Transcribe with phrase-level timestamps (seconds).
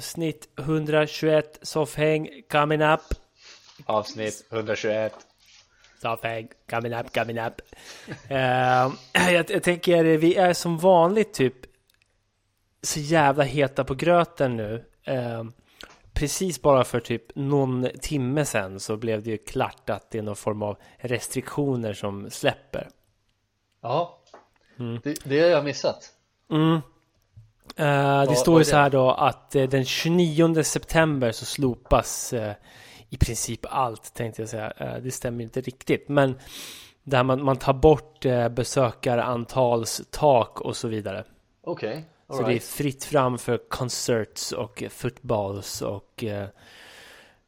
[0.00, 3.00] Avsnitt 121 Soffhäng coming up.
[3.86, 5.29] Avsnitt 121.
[6.02, 7.62] Soffhäng coming up, coming up.
[8.30, 8.94] uh,
[9.32, 11.54] jag, jag tänker, vi är som vanligt typ
[12.82, 14.84] så jävla heta på gröten nu.
[15.08, 15.44] Uh,
[16.12, 20.22] precis bara för typ någon timme sen så blev det ju klart att det är
[20.22, 22.88] någon form av restriktioner som släpper.
[23.82, 24.20] Ja,
[24.78, 25.00] mm.
[25.04, 26.12] det, det har jag missat.
[26.50, 26.80] Mm.
[27.80, 32.52] Uh, det står ju så här då att uh, den 29 september så slopas uh,
[33.10, 34.72] i princip allt tänkte jag säga.
[35.02, 36.08] det stämmer inte riktigt.
[36.08, 36.38] Men
[37.02, 41.24] där man, man tar bort besökarantalstak och så vidare.
[41.64, 41.90] Okej.
[41.90, 42.02] Okay.
[42.28, 42.46] Så right.
[42.46, 46.24] det är fritt fram för concerts och footballs och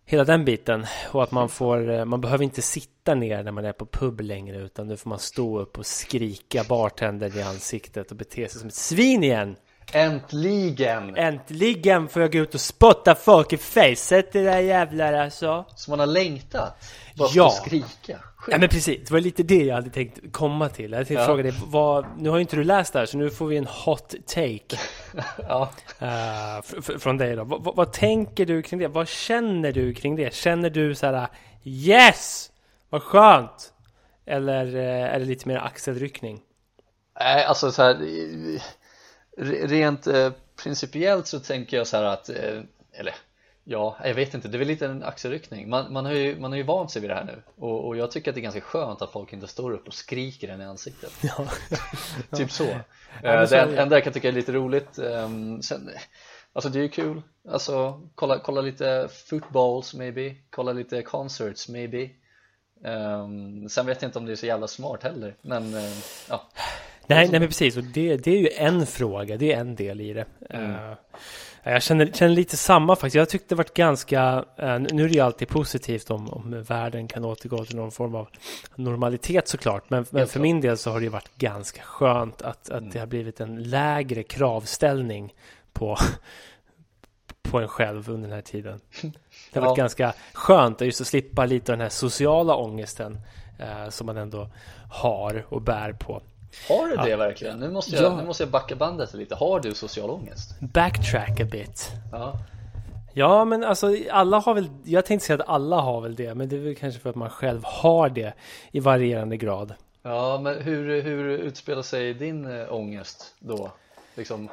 [0.05, 0.87] hela den biten.
[1.11, 4.59] Och att man får, man behöver inte sitta ner när man är på pub längre
[4.59, 8.69] utan nu får man stå upp och skrika bartender i ansiktet och bete sig som
[8.69, 9.57] ett svin igen.
[9.93, 11.17] Äntligen!
[11.17, 15.65] Äntligen får jag gå ut och spotta folk i facet det där jävlar alltså.
[15.77, 16.85] Så man har längtat?
[17.17, 17.51] Bara ja.
[17.51, 18.19] för att skrika?
[18.49, 20.93] Ja men precis, det var lite det jag hade tänkt komma till.
[20.93, 21.27] Jag tänkte ja.
[21.27, 23.57] fråga dig, vad, nu har ju inte du läst det här så nu får vi
[23.57, 24.79] en hot take.
[25.49, 25.71] ja.
[26.03, 27.45] Uh, från dig då.
[27.45, 28.89] Vad, vad, tänker du kring det?
[28.89, 30.35] Vad känner du kring det?
[30.35, 31.29] Känner du så här
[31.65, 32.51] Yes!
[32.91, 33.73] Vad skönt!
[34.27, 36.41] Eller eh, är det lite mer axelryckning?
[37.21, 37.95] Nej, alltså så här
[39.43, 42.61] rent eh, principiellt så tänker jag så här att, eh,
[42.93, 43.15] eller
[43.65, 45.69] ja, jag vet inte, det är väl lite en axelryckning.
[45.69, 47.97] Man, man, har, ju, man har ju vant sig vid det här nu och, och
[47.97, 50.61] jag tycker att det är ganska skönt att folk inte står upp och skriker en
[50.61, 51.13] i ansiktet.
[51.23, 51.49] Ja.
[52.37, 52.67] typ så.
[53.23, 55.91] Ja, det enda jag kan tycka är lite roligt, um, sen,
[56.53, 62.11] alltså det är ju kul, alltså kolla, kolla lite footballs maybe, kolla lite concerts maybe.
[62.85, 65.99] Um, sen vet jag inte om det är så jävla smart heller, men uh,
[66.29, 66.49] ja.
[67.07, 70.01] Nej, nej men precis, och det, det är ju en fråga, det är en del
[70.01, 70.25] i det.
[70.51, 70.71] Mm.
[70.71, 70.95] Uh,
[71.63, 73.15] jag känner, känner lite samma faktiskt.
[73.15, 77.09] Jag tyckte det varit ganska, uh, nu är det ju alltid positivt om, om världen
[77.09, 78.29] kan återgå till någon form av
[78.75, 79.91] normalitet såklart.
[79.91, 82.91] Men, men för min del så har det ju varit ganska skönt att, att mm.
[82.91, 85.35] det har blivit en lägre kravställning
[85.73, 85.97] på,
[87.43, 88.81] på en själv under den här tiden.
[89.53, 89.83] Det har varit ja.
[89.83, 93.21] ganska skönt att just att slippa lite av den här sociala ångesten
[93.61, 94.49] uh, som man ändå
[94.91, 96.23] har och bär på.
[96.69, 97.17] Har du det ja.
[97.17, 97.59] verkligen?
[97.59, 98.17] Nu måste, jag, ja.
[98.17, 99.35] nu måste jag backa bandet lite.
[99.35, 100.61] Har du social ångest?
[100.61, 101.93] Backtrack a bit.
[102.13, 102.39] Ja.
[103.15, 106.49] Ja, men alltså alla har väl, jag tänkte säga att alla har väl det, men
[106.49, 108.33] det är väl kanske för att man själv har det
[108.71, 109.75] i varierande grad.
[110.03, 113.73] Ja, men hur, hur utspelar sig din äh, ångest då?
[114.15, 114.49] Liksom,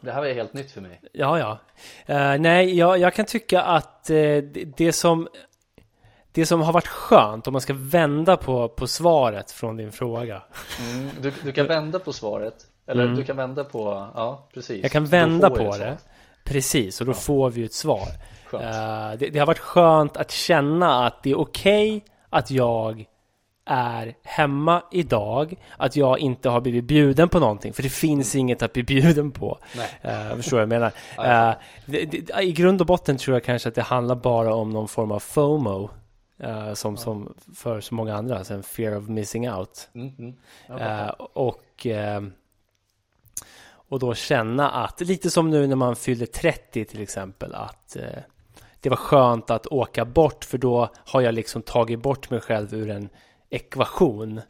[0.00, 1.00] det här var helt nytt för mig.
[1.12, 1.58] Ja, ja.
[2.14, 5.28] Uh, nej, jag, jag kan tycka att uh, det, det som
[6.40, 10.42] det som har varit skönt om man ska vända på, på svaret från din fråga.
[10.92, 12.54] Mm, du, du kan vända på svaret.
[12.86, 13.16] Eller mm.
[13.16, 14.82] du kan vända på, ja precis.
[14.82, 15.96] Jag kan vända på det.
[16.44, 17.16] Precis, och då ja.
[17.16, 18.08] får vi ett svar.
[18.54, 23.04] Uh, det, det, har varit skönt att känna att det är okej okay att jag
[23.66, 28.62] är hemma idag, att jag inte har blivit bjuden på någonting, för det finns inget
[28.62, 29.58] att bli bjuden på.
[30.04, 30.92] Uh, förstår jag menar?
[31.18, 31.56] Uh,
[31.86, 34.88] det, det, I grund och botten tror jag kanske att det handlar bara om någon
[34.88, 35.90] form av FOMO.
[36.44, 37.00] Uh, som, ja.
[37.00, 39.88] som för så många andra, en fear of missing out.
[39.94, 40.34] Mm, mm.
[40.70, 42.28] Uh, och, uh,
[43.70, 47.96] och då känna att, lite som nu när man fyller 30 till exempel, att
[48.80, 52.74] det var skönt att åka bort för då har jag liksom tagit bort mig själv
[52.74, 53.08] ur en
[53.50, 54.40] ekvation.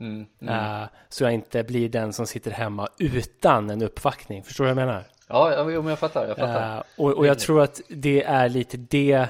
[0.00, 0.86] Mm, mm.
[1.08, 4.44] så jag inte blir den som sitter hemma utan en uppvaktning.
[4.44, 5.04] Förstår du vad jag menar?
[5.28, 6.28] Ja, men jag fattar.
[6.28, 6.84] Jag fattar.
[6.96, 9.28] och, och jag tror att det är lite det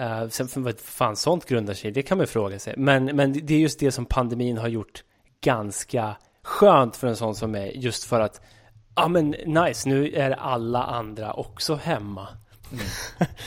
[0.00, 2.74] Uh, sen vad fan sånt grundar sig det kan man fråga sig.
[2.76, 5.04] Men, men det är just det som pandemin har gjort
[5.40, 7.72] ganska skönt för en sån som mig.
[7.78, 8.40] Just för att,
[8.96, 12.28] ja ah, men nice, nu är alla andra också hemma.
[12.72, 12.84] Mm.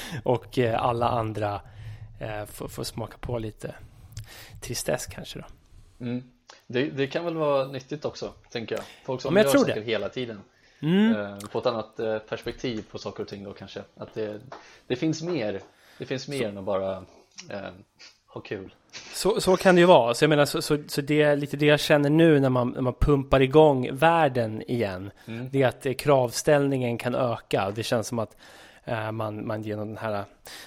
[0.23, 1.61] och uh, alla andra
[2.21, 3.75] uh, får, får, smaka på lite
[4.61, 5.45] tristess kanske då.
[6.05, 6.23] Mm.
[6.67, 8.83] Det, det, kan väl vara nyttigt också, tänker jag.
[9.05, 9.81] Folk som men jag gör saker det.
[9.81, 10.41] hela tiden.
[10.81, 11.39] Mm.
[11.51, 11.95] På ett annat
[12.29, 13.81] perspektiv på saker och ting då kanske.
[13.95, 14.41] Att det,
[14.87, 15.61] det finns mer
[15.99, 16.91] det finns mer så, än att bara
[17.49, 17.69] eh,
[18.27, 18.73] ha kul.
[19.13, 20.13] Så, så kan det ju vara.
[20.13, 22.69] Så jag menar, så, så, så det är lite det jag känner nu när man,
[22.69, 25.11] när man pumpar igång världen igen.
[25.25, 25.49] Mm.
[25.51, 27.71] Det är att eh, kravställningen kan öka.
[27.75, 28.37] Det känns som att
[29.11, 30.23] man, man genom den här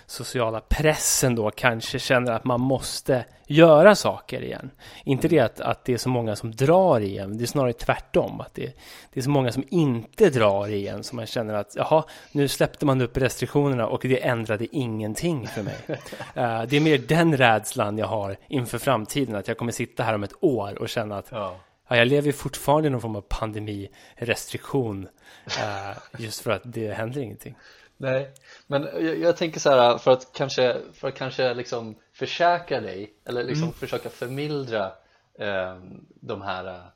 [0.07, 4.71] sociala pressen då kanske känner att man måste göra saker igen.
[5.05, 8.41] Inte det att, att det är så många som drar igen, det är snarare tvärtom.
[8.41, 8.77] Att det,
[9.13, 12.87] det är så många som inte drar igen, så man känner att jaha, nu släppte
[12.87, 15.77] man upp restriktionerna och det ändrade ingenting för mig.
[15.89, 15.97] uh,
[16.69, 20.23] det är mer den rädslan jag har inför framtiden, att jag kommer sitta här om
[20.23, 21.57] ett år och känna att ja.
[21.89, 25.09] Ja, jag lever fortfarande i någon form av pandemirestriktion
[25.47, 27.55] uh, just för att det händer ingenting.
[28.03, 28.35] Nej,
[28.67, 33.15] men jag, jag, tänker så här för att kanske, för att kanske liksom försäkra dig
[33.25, 33.75] eller liksom mm.
[33.75, 34.93] försöka förmildra
[35.39, 35.77] eh,
[36.21, 36.91] de här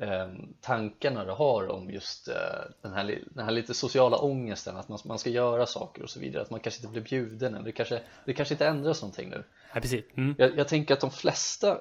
[0.00, 0.28] eh,
[0.60, 2.34] tankarna du har om just eh,
[2.82, 6.20] den, här, den här lite sociala ångesten att man, man ska göra saker och så
[6.20, 9.30] vidare att man kanske inte blir bjuden eller det kanske, det kanske inte ändras någonting
[9.30, 10.04] nu ja, precis.
[10.16, 10.34] Mm.
[10.38, 11.80] Jag, jag tänker att de flesta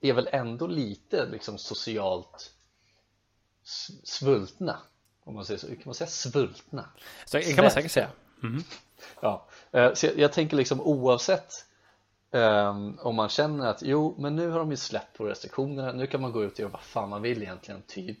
[0.00, 2.54] är väl ändå lite liksom socialt
[4.04, 4.78] svultna
[5.24, 6.84] om man säger så, kan man säga svultna?
[7.24, 8.08] Så det kan man säkert säga
[8.42, 8.62] mm.
[9.20, 11.52] Ja, eh, så jag, jag, tänker liksom oavsett
[12.30, 16.06] um, om man känner att jo, men nu har de ju släppt på restriktionerna, nu
[16.06, 18.20] kan man gå ut och göra vad fan man vill egentligen, typ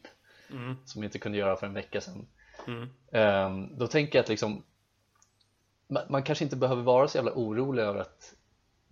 [0.50, 0.76] mm.
[0.84, 2.26] som vi inte kunde göra för en vecka sedan
[2.66, 2.88] mm.
[3.46, 4.62] um, då tänker jag att liksom
[5.88, 8.34] man, man, kanske inte behöver vara så jävla orolig över att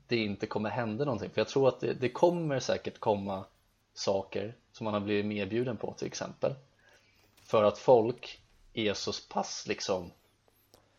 [0.07, 3.45] det inte kommer hända någonting för jag tror att det, det kommer säkert komma
[3.95, 6.55] saker som man har blivit medbjuden på till exempel
[7.53, 8.41] för att folk
[8.73, 10.11] är så pass liksom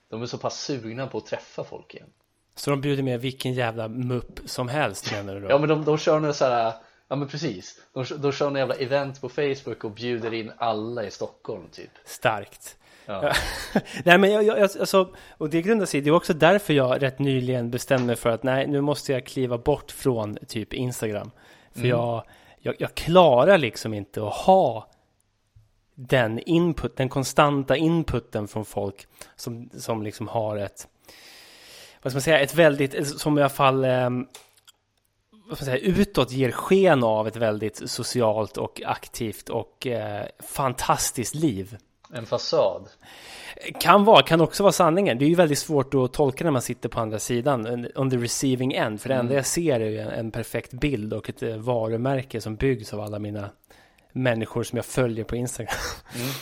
[0.10, 2.10] De är så pass sugna på att träffa folk igen
[2.56, 5.50] Så de bjuder med vilken jävla mupp som helst menar du då?
[5.50, 6.74] Ja men de, de kör nu så här
[7.08, 11.04] Ja men precis, de, de kör en jävla event på Facebook och bjuder in alla
[11.04, 13.34] i Stockholm typ Starkt Ja.
[14.06, 17.20] nej men jag, jag, alltså, och det grundar sig, det är också därför jag rätt
[17.20, 21.32] nyligen bestämde mig för att nej, nu måste jag kliva bort från typ Instagram.
[21.72, 21.90] För mm.
[21.90, 22.24] jag,
[22.60, 24.88] jag, jag, klarar liksom inte att ha
[25.96, 30.88] den input, den konstanta inputen från folk som, som liksom har ett,
[32.02, 34.10] vad ska man säga, ett väldigt, som i alla fall, eh,
[35.50, 40.26] vad ska man säga, utåt ger sken av ett väldigt socialt och aktivt och eh,
[40.40, 41.78] fantastiskt liv.
[42.14, 42.90] En fasad?
[43.80, 45.18] Kan vara, kan också vara sanningen.
[45.18, 48.18] Det är ju väldigt svårt att tolka när man sitter på andra sidan, on the
[48.18, 49.02] receiving end.
[49.02, 49.36] För det enda mm.
[49.36, 53.20] jag ser är ju en perfekt bild och ett eh, varumärke som byggs av alla
[53.20, 53.50] mina
[54.14, 55.76] människor som jag följer på Instagram.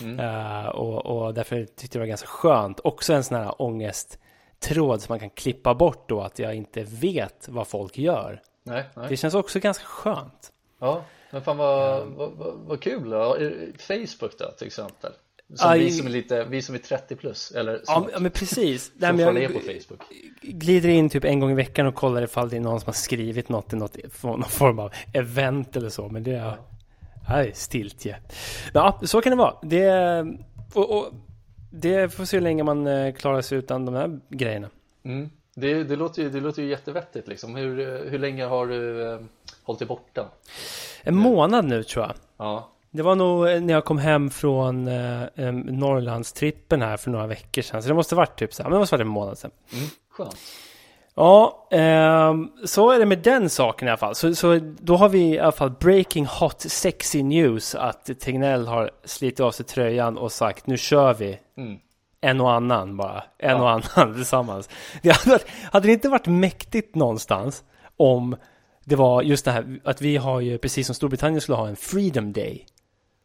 [0.02, 0.66] Mm, mm.
[0.66, 2.80] uh, och, och därför tyckte jag det var ganska skönt.
[2.84, 7.48] Också en sån här ångesttråd som man kan klippa bort då att jag inte vet
[7.50, 8.42] vad folk gör.
[8.64, 9.06] Nej, nej.
[9.10, 10.52] Det känns också ganska skönt.
[10.80, 13.38] Ja, men fan vad, um, vad, vad, vad kul då.
[13.78, 15.12] Facebook då till exempel.
[15.56, 18.92] Som Aj, vi som är lite, vi som är 30 plus eller Ja men precis
[18.96, 20.02] Nej, men jag på Facebook
[20.42, 22.94] glider in typ en gång i veckan och kollar ifall det är någon som har
[22.94, 26.58] skrivit något i något, någon form av event eller så Men det är,
[27.32, 28.18] Nej, stiltje.
[28.74, 29.56] Ja, så kan det vara.
[29.62, 30.22] Det,
[30.74, 31.14] och, och,
[31.72, 34.70] det får se hur länge man eh, klarar sig utan de här grejerna.
[35.04, 35.30] Mm.
[35.56, 37.56] Det, det, låter ju, det låter ju jättevettigt liksom.
[37.56, 39.20] Hur, hur länge har du eh,
[39.64, 40.26] hållit dig borta?
[41.04, 42.16] En månad nu tror jag.
[42.38, 42.70] Ja.
[42.92, 47.62] Det var nog eh, när jag kom hem från eh, Norrlandstrippen här för några veckor
[47.62, 47.82] sedan.
[47.82, 49.52] Så det måste varit typ så här, men det måste varit en månad sedan.
[49.74, 50.38] Mm, skönt.
[51.16, 52.34] Ja, eh,
[52.66, 54.16] så är det med den saken i alla fall.
[54.16, 58.92] Så, så då har vi i alla fall breaking hot sexy news att Tegnell har
[59.04, 61.40] slitit av sig tröjan och sagt nu kör vi.
[61.58, 61.80] Mm.
[62.22, 63.24] En och annan bara.
[63.38, 63.62] En ja.
[63.62, 64.70] och annan tillsammans.
[65.02, 65.40] Det hade,
[65.72, 67.64] hade det inte varit mäktigt någonstans
[67.98, 68.36] om
[68.86, 71.76] det var just det här att vi har ju precis som Storbritannien skulle ha en
[71.76, 72.66] Freedom Day.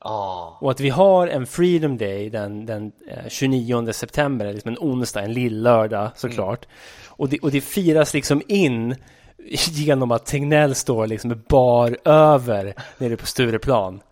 [0.04, 0.62] Oh.
[0.62, 2.92] Och att vi har en Freedom Day den, den
[3.28, 6.64] 29 eh, september, liksom en onsdag, en lillördag såklart.
[6.64, 6.76] Mm.
[7.06, 8.96] Och, det, och det firas liksom in
[9.54, 14.02] genom att Tegnell står liksom bar över nere på Stureplan.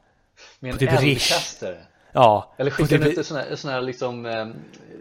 [0.61, 1.79] Med en typ eldkastare?
[2.13, 2.55] Ja.
[2.59, 3.19] Eller skickar typ...
[3.19, 4.49] ut sån här, sån här liksom, eh,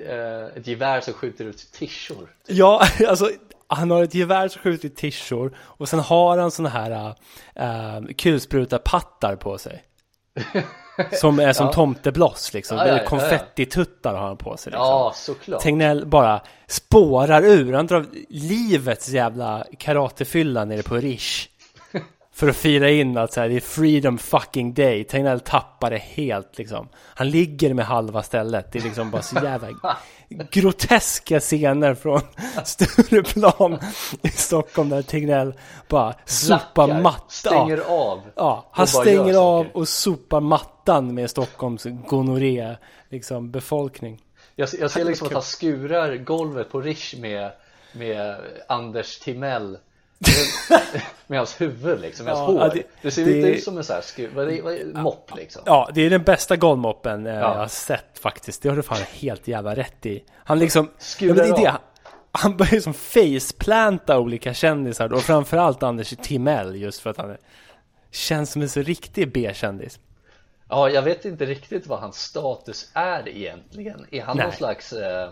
[0.10, 2.30] eh, ett gevär som skjuter ut tishor?
[2.48, 3.30] Ja, alltså
[3.68, 7.16] han har ett gevär som skjuter tishor och sen har han såna här
[7.56, 9.84] äh, kulsprutarpattar på sig.
[11.12, 11.74] Som är som ja.
[11.74, 12.78] tomtebloss liksom.
[12.78, 14.72] Ja, ja, ja, Konfettituttar har han på sig.
[14.72, 14.86] Liksom.
[14.88, 15.62] Ja, såklart.
[15.62, 17.74] Tegnell bara spårar ur.
[17.74, 21.50] Han drar livets jävla karatefylla nere på Rish.
[22.36, 25.04] För att fira in att så här, det är freedom fucking day.
[25.04, 26.90] Tegnell tappar det helt liksom.
[26.96, 28.72] Han ligger med halva stället.
[28.72, 29.70] Det är liksom bara så jävla
[30.52, 32.22] groteska scener från
[32.64, 33.80] Stureplan
[34.22, 35.54] i Stockholm där Tegnell
[35.88, 37.22] bara sopar mattan.
[37.30, 38.22] stänger av.
[38.36, 42.76] Ja, han stänger av och sopar mattan med Stockholms gonorré
[43.10, 44.22] liksom befolkning.
[44.56, 47.52] Jag, jag ser liksom att han skurar golvet på Rish med,
[47.94, 48.36] med
[48.68, 49.78] Anders Timell
[51.28, 52.60] med hans huvud liksom, med Ja, hans hår.
[52.62, 54.74] ja, det, det- ser det- inte ut som en sån här skru, vad är vad
[54.74, 55.62] är mopp liksom.
[55.66, 58.62] Ja, det är den bästa golvmoppen eh, jag har sett faktiskt.
[58.62, 60.24] Det har du fan helt jävla rätt i.
[60.36, 60.90] Han liksom...
[60.98, 61.78] Skurar men det är det.
[62.32, 67.38] Han börjar som faceplanta olika kändisar och framförallt Anders Timell just för att han är,
[68.12, 70.00] känns som en så riktig B-kändis.
[70.70, 74.06] Ja, jag vet inte riktigt vad hans status är egentligen.
[74.12, 74.46] Är han Nej.
[74.46, 74.94] någon slags...
[74.94, 75.30] Eh,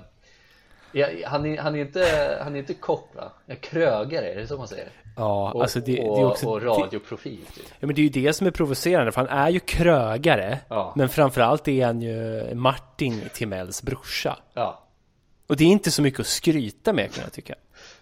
[0.94, 3.32] är, han, är, han, är inte, han är inte kock va?
[3.48, 4.88] En krögare, är det så man säger?
[5.18, 6.48] Ja, Och, alltså det, det är också...
[6.50, 7.66] och radioprofil typ.
[7.80, 10.60] Ja, men det är ju det som är provocerande, för han är ju krögare.
[10.68, 10.94] Ja.
[10.96, 14.38] Men framförallt är han ju Martin Timells brorsa.
[14.54, 14.84] Ja,
[15.48, 17.56] Och det är inte så mycket att skryta med kan jag tycka.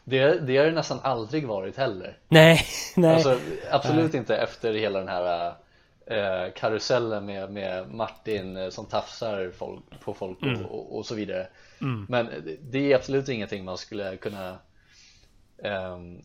[0.04, 2.18] det, det har det nästan aldrig varit heller.
[2.28, 2.62] Nej,
[2.96, 3.14] nej.
[3.14, 3.38] Alltså,
[3.72, 5.54] absolut inte efter hela den här
[6.10, 10.66] eh, karusellen med, med Martin eh, som tafsar folk, på folk och, Mm.
[10.66, 11.48] och, och så vidare.
[12.08, 12.30] Men
[12.72, 14.58] det- är absolut ingenting man skulle kunna
[15.64, 16.22] ehm,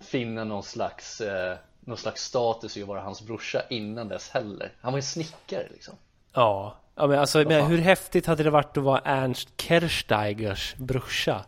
[0.00, 4.72] finna någon slags, eh, någon slags status i att vara hans brorsa innan dess heller.
[4.80, 5.94] Han var ju snickare liksom.
[6.32, 11.44] Ja, ja men alltså men hur häftigt hade det varit att vara Ernst Kersteigers brorsa?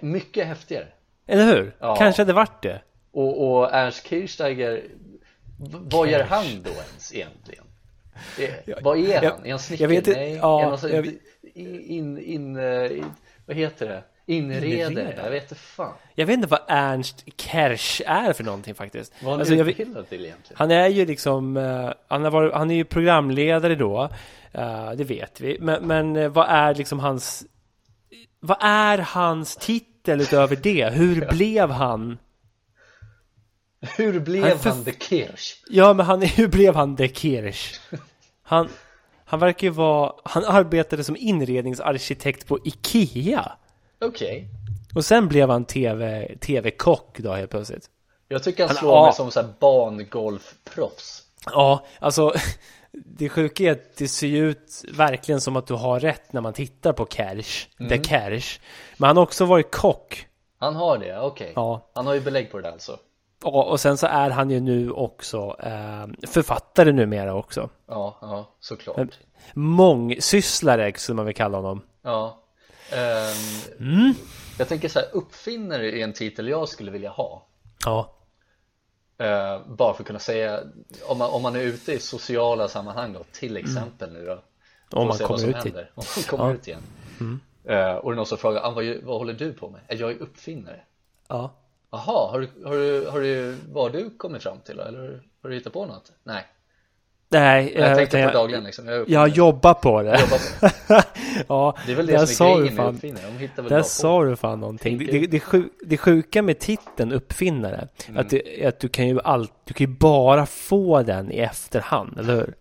[0.00, 0.86] Mycket häftigare.
[1.26, 1.76] Eller hur?
[1.80, 1.96] Ja.
[1.96, 2.82] Kanske hade varit det.
[3.12, 4.84] Och, och Ernst Kirchsteiger,
[5.70, 7.64] vad gör han då ens egentligen?
[8.36, 9.46] Det, vad är jag- han?
[9.46, 9.84] Är han snickare?
[9.84, 11.14] jag vet inte- Nej, ja, är han jag vet-
[11.54, 12.90] in, in, eh,
[13.46, 14.02] vad heter det?
[14.26, 14.68] Inredare?
[14.90, 15.20] Inredare?
[15.24, 15.92] Jag vet inte fan.
[16.14, 19.12] Jag vet inte vad Ernst Kersch är för någonting faktiskt.
[19.22, 20.56] Vad han Alltså, jag vet- utbildad till egentligen?
[20.58, 24.08] Han är ju liksom, eh, han, har varit, han är ju programledare då,
[24.52, 25.58] eh, det vet vi.
[25.60, 27.44] Men, men vad är liksom hans,
[28.40, 30.90] vad är hans titel utöver det?
[30.92, 32.18] Hur blev han?
[33.96, 35.62] Hur blev Han han, för- the Kirsch?
[35.68, 37.80] Ja, men han, hur blev han de Kirsch?
[38.42, 38.68] Han,
[39.24, 43.52] han verkar ju vara, han arbetade som inredningsarkitekt på Ikea.
[44.00, 44.48] Okej.
[44.94, 47.90] Och sen blev han tv, tv-kock då helt plötsligt.
[48.28, 49.04] Jag tycker han Han- slår ja.
[49.04, 51.22] mig som så här bangolfproffs.
[51.46, 52.32] Ja, alltså
[52.92, 56.52] det sjuka är att det ser ut verkligen som att du har rätt när man
[56.52, 58.60] tittar på Kersh, The Kersh.
[58.96, 60.26] Men han har också varit kock.
[60.58, 61.52] Han har det, okej.
[61.56, 61.90] Ja.
[61.94, 62.98] Han har ju belägg på det alltså.
[63.44, 67.70] Ja, och sen så är han ju nu också eh, författare numera också.
[67.86, 69.18] Ja, ja, såklart.
[69.54, 71.82] Mångsysslare skulle man väl kalla honom.
[72.02, 72.42] Ja.
[72.92, 74.14] Ehm, Mm.
[74.58, 77.46] Jag tänker så här, uppfinnare är en titel jag skulle vilja ha.
[77.84, 78.10] Ja,
[79.18, 80.60] Eh, bara för att kunna säga,
[81.08, 84.42] om man, om man är ute i sociala sammanhang då, till exempel nu då.
[85.00, 85.90] om man kommer ut händer.
[85.94, 86.48] Om man kommer Ja.
[86.50, 86.56] Mm.
[86.56, 86.82] ut igen.
[87.64, 89.80] Eh, och det är någon som frågar, ah, vad, vad håller du på med?
[89.88, 90.80] Är jag är uppfinnare?
[91.28, 91.54] Ja.
[92.06, 94.78] Jaha, har du, har du, har du, vad har du kommit fram till?
[94.78, 96.12] Eller har du hittat på något?
[96.24, 96.46] Nej,
[97.28, 98.86] Nej, jag eh, tänkte utan på dagligen liksom.
[98.88, 100.20] Jag, Jag jobbar på det.
[100.20, 100.38] jobbar
[101.02, 101.02] på.
[101.48, 102.94] ja, Det är väl det där som är grejen med fan.
[102.94, 103.84] uppfinnare, de hittar väl Där på.
[103.84, 104.98] sa du fan någonting.
[104.98, 108.20] Det, det, det, sjuk, det sjuka med titeln uppfinnare, Mm.
[108.20, 112.18] att, det, att du kan ju allt, du kan ju bara få den i efterhand,
[112.18, 112.54] eller hur?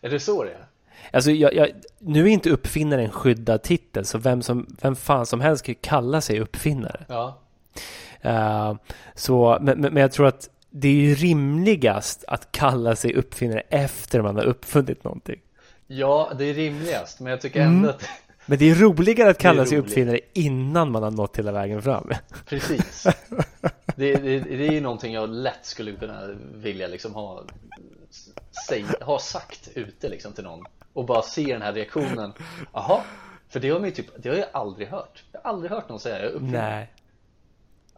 [0.00, 0.66] Är det så det är?
[1.12, 1.68] Alltså, jag, jag,
[1.98, 5.72] nu är inte uppfinnare en skyddad titel, så vem, som, vem fan som helst kan
[5.72, 7.04] ju kalla sig uppfinnare.
[7.08, 7.38] Ja,
[8.22, 8.74] Eh,
[9.14, 14.22] så, men, men jag tror att det är ju rimligast att kalla sig uppfinnare efter
[14.22, 15.40] man har uppfunnit någonting.
[15.86, 17.76] ja det är rimligast, men jag tycker Mm.
[17.76, 18.08] ändå att
[18.46, 22.10] Men det är roligare att kalla sig uppfinnare innan man har nått hela vägen fram.
[22.46, 23.06] Precis
[23.96, 27.42] det, det, det är ju någonting jag lätt skulle kunna vilja liksom ha
[28.68, 32.32] säg, ha sagt ute liksom till någon och bara se den här reaktionen
[32.72, 33.00] Jaha,
[33.48, 35.88] för det har man ju typ, det har jag aldrig hört Jag har aldrig hört
[35.88, 36.92] någon säga jag är uppfinnare, Nej.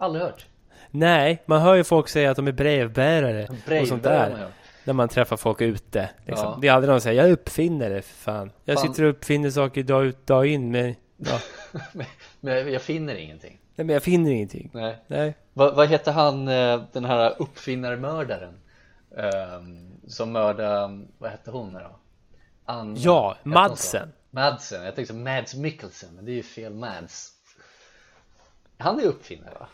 [0.02, 0.47] Aldrig hört
[0.90, 4.30] Nej, man hör ju folk säga att de är brevbärare och sånt Brevbärare har man
[4.38, 4.44] där.
[4.44, 4.52] hört.
[4.85, 6.11] När man träffar folk ute.
[6.26, 6.44] Liksom.
[6.47, 6.59] Ja.
[6.61, 8.50] Det är aldrig någon som säger jag är uppfinnare för fan.
[8.64, 8.88] Jag Fan.
[8.88, 10.71] sitter och uppfinner saker dag ut dag in.
[10.71, 11.38] Men, ja.
[12.40, 14.71] Men- jag finner ingenting Nej, men jag finner ingenting.
[14.73, 15.35] Nej Nej.
[15.52, 18.54] Vad, vad heter han, eh, den här uppfinnarmördaren?
[19.18, 21.97] Ehm, som mördade, vad hette hon nu då?
[22.64, 24.12] Anna, Ja, Madsen.
[24.30, 27.32] Madsen, jag tänkte Mads Mikkelsen, men det är ju fel Mads
[28.82, 29.66] Han är uppfinnare va?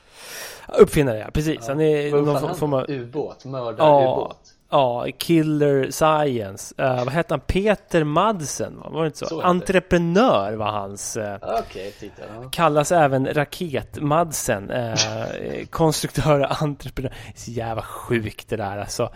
[0.78, 1.30] Uppfinnare, ja.
[1.32, 1.68] Precis.
[1.68, 2.90] Han är Vad någon form- av...
[2.90, 6.74] ubåt, Ja, mördarubåt ja, killer science.
[6.78, 7.40] Eh, vad hette han?
[7.40, 8.88] Peter Madsen, va?
[8.90, 9.26] var det inte så?
[9.26, 9.40] Så.
[9.40, 11.16] Entreprenör var hans...
[11.16, 12.48] eh, Okej, titta ja.
[12.50, 14.70] Kallas även Raket-Madsen.
[14.70, 17.14] Eh, konstruktör och entreprenör.
[17.34, 19.10] Så jävla sjukt det där alltså.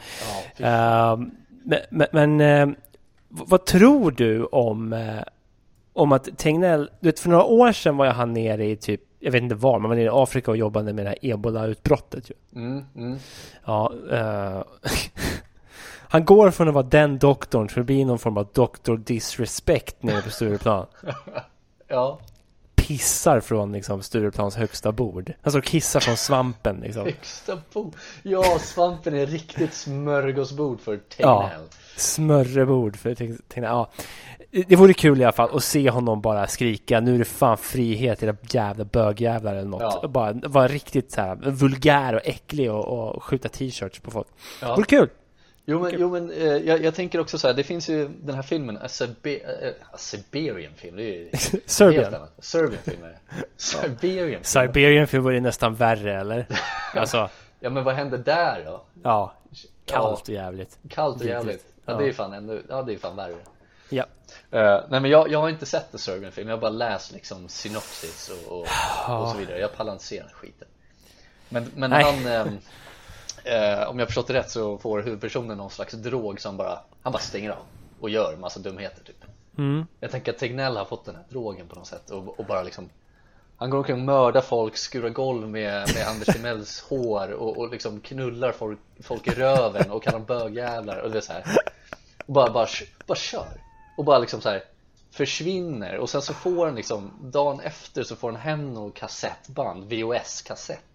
[0.58, 1.18] ja Eh,
[1.90, 2.06] men
[2.38, 2.76] men,
[3.28, 5.10] vad tror du om,
[5.92, 9.00] om att Tegnell, du vet för några år sedan var jag han nere i typ,
[9.22, 12.30] jag vet inte var, men var nere i Afrika och jobbade med det här ebola-utbrottet
[12.30, 12.34] ju.
[12.60, 13.18] mm, mm.
[13.64, 14.62] Ja, eh,
[16.08, 20.02] han går från att vara den doktorn till att bli någon form av doktor disrespect
[20.02, 20.86] nere på Stureplan.
[21.88, 22.18] Ja,
[22.82, 25.32] pissar från liksom, Stureplans högsta bord.
[25.42, 27.04] Han står och kissar från svampen liksom.
[27.04, 27.94] Högsta bord?
[28.22, 31.30] Ja, svampen är riktigt smörgåsbord för Tegnell.
[31.30, 31.50] Ja,
[31.96, 33.38] smörrebord för Tegnell.
[33.70, 33.90] Ja.
[34.66, 37.58] Det vore kul i alla fall att se honom bara skrika nu är det fan
[37.58, 39.98] frihet era jävla bögjävlar eller något.
[40.02, 40.08] Ja.
[40.08, 44.28] Bara vara riktigt så här vulgär och äcklig och, och skjuta t-shirts på folk.
[44.60, 44.68] Ja.
[44.68, 45.08] Det vore kul.
[45.64, 48.34] Jo men, jo, men eh, jag, jag, tänker också så här, det finns ju den
[48.34, 51.30] här filmen, A, Sibe uh, Siberian film, det är ju
[51.66, 52.14] Serbian.
[52.38, 53.18] Serbian film är det
[53.56, 54.44] Siberian film.
[54.44, 56.46] Siberian film var ju nästan värre eller?
[56.94, 57.30] Alltså.
[57.60, 58.82] Ja men vad hände där då?
[59.02, 59.34] Ja,
[59.86, 60.78] kallt och jävligt.
[60.88, 63.34] Kallt och jävligt, ja, det är fan ändå, ja det är fan värre.
[63.88, 64.04] Ja.
[64.54, 67.12] Uh, Nej men jag, jag har inte sett The Serbian film, jag har bara läst
[67.12, 68.66] liksom synopsis och, och,
[69.22, 70.68] och så vidare, jag pallar inte se den skiten.
[71.48, 72.04] Men, men Nej.
[72.04, 72.58] han um,
[73.44, 77.12] eh, om jag förstått det rätt så får huvudpersonen någon slags drog som bara, han
[77.12, 77.62] bara stänger av
[78.00, 79.24] och gör massa dumheter typ.
[79.58, 79.86] Mm.
[80.00, 82.62] Jag tänker att Tegnell har fått den här drogen på något sätt och, och bara
[82.62, 82.88] liksom
[83.56, 87.70] han går omkring och mördar folk, skurar golv med, med Anders Timells hår och, och
[87.70, 91.44] liksom knullar folk, folk i röven och kallar dem bögjävlar och det är så här.
[92.26, 92.68] Och bara, bara,
[93.06, 93.60] bara kör
[93.96, 94.62] och bara liksom så här
[95.10, 99.84] försvinner och sen så får han liksom dagen efter så får han hem något kassettband,
[99.84, 100.91] VHS-kassett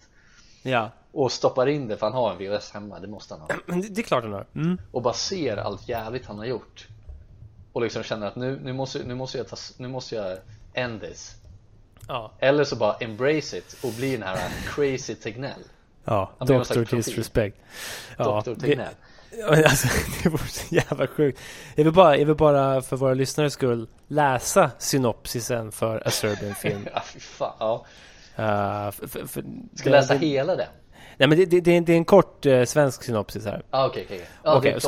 [0.68, 3.50] Ja och stoppar in det för han har en VHS hemma, det måste han ha
[3.66, 4.78] Men det, det är klart han har mm.
[4.92, 6.88] Och bara ser allt jävligt han har gjort
[7.74, 10.38] Och liksom känner att nu, nu, måste, nu, måste, jag ta, nu måste jag
[10.74, 11.36] end this
[12.08, 12.32] ja.
[12.40, 15.62] Eller så bara embrace it och bli den här crazy Tegnell
[16.04, 16.96] Ja, Dr.
[16.96, 17.58] Disrespect
[18.18, 18.54] ja, Dr.
[18.54, 18.94] Tegnell
[19.48, 19.88] Alltså,
[20.24, 21.40] det vore så jävla sjukt.
[21.76, 26.56] Jag vill, bara, jag vill bara för våra lyssnares skull läsa synopsisen för A Serbian
[26.62, 26.88] Film.
[26.94, 27.54] ja, fy fan.
[27.60, 27.86] Ja.
[28.40, 29.44] Uh, för, för,
[29.76, 30.68] Ska läsa det, hela den?
[31.18, 33.64] Nej men det, det, det, är, en kort eh, svensk synopsis här.
[33.70, 34.28] Ah, okej, okay, okej.
[34.42, 34.54] Okay.
[34.54, 34.80] Ah, okay,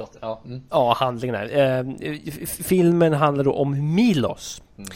[0.00, 0.42] så ja.
[0.44, 0.62] Mm.
[0.70, 1.78] ja, handlingen här.
[1.78, 1.84] Eh,
[2.46, 4.62] filmen handlar då om Milos.
[4.78, 4.90] Mm.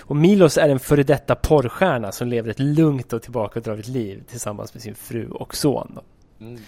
[0.00, 4.74] Och Milos är en före detta porrstjärna som lever ett lugnt och tillbakadraget liv tillsammans
[4.74, 5.98] med sin fru och son.
[6.40, 6.60] Mm.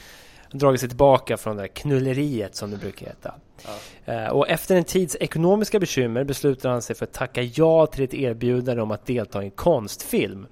[0.51, 3.35] Han dragit sig tillbaka från det där knulleriet som det brukar heta.
[4.05, 4.13] Ja.
[4.13, 8.05] Eh, och efter en tids ekonomiska bekymmer beslutar han sig för att tacka ja till
[8.05, 10.47] ett erbjudande om att delta i en konstfilm.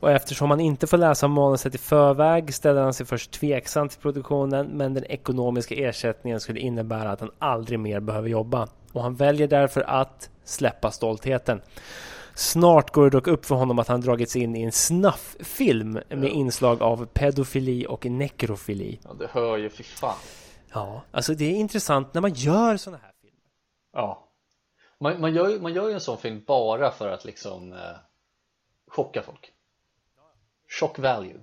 [0.00, 4.00] Och eftersom han inte får läsa manuset i förväg ställer han sig först tveksam till
[4.00, 8.68] produktionen men den ekonomiska ersättningen skulle innebära att han aldrig mer behöver jobba.
[8.92, 11.60] Och han väljer därför att släppa stoltheten.
[12.34, 16.24] Snart går det dock upp för honom att han dragits in i en snafffilm med
[16.24, 16.28] ja.
[16.28, 19.00] inslag av pedofili och nekrofili.
[19.04, 20.16] Ja, det hör ju, fy fan.
[20.72, 23.40] Ja, alltså det är intressant när man gör sådana här filmer.
[23.92, 24.28] Ja.
[25.00, 27.78] Man, man, gör, man gör ju en sån film bara för att liksom eh,
[28.94, 29.52] chocka folk.
[30.68, 31.40] Shock value.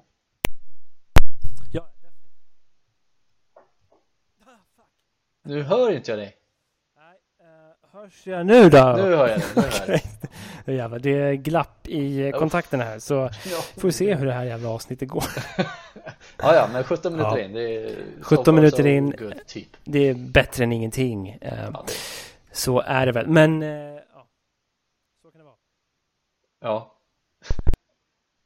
[1.72, 1.90] Ja.
[5.44, 6.38] Nu hör inte jag dig.
[6.96, 8.94] Nej, uh, hörs jag nu då?
[8.98, 9.40] Nu hör jag
[9.88, 10.04] dig.
[10.66, 13.14] Jag jävlar, det är glapp i kontakterna här så
[13.46, 13.62] ja.
[13.78, 15.24] får vi se hur det här jävla avsnittet går.
[16.38, 17.44] ja, ja, men 17 minuter ja.
[17.44, 17.54] in.
[17.54, 19.12] Det är 17 minuter in.
[19.12, 19.78] Good, typ.
[19.84, 21.38] Det är bättre än ingenting.
[21.42, 21.94] Ja, det...
[22.52, 23.28] Så är det väl.
[23.28, 24.28] Men, uh, ja.
[25.22, 25.56] Så kan det vara.
[26.62, 26.98] Ja.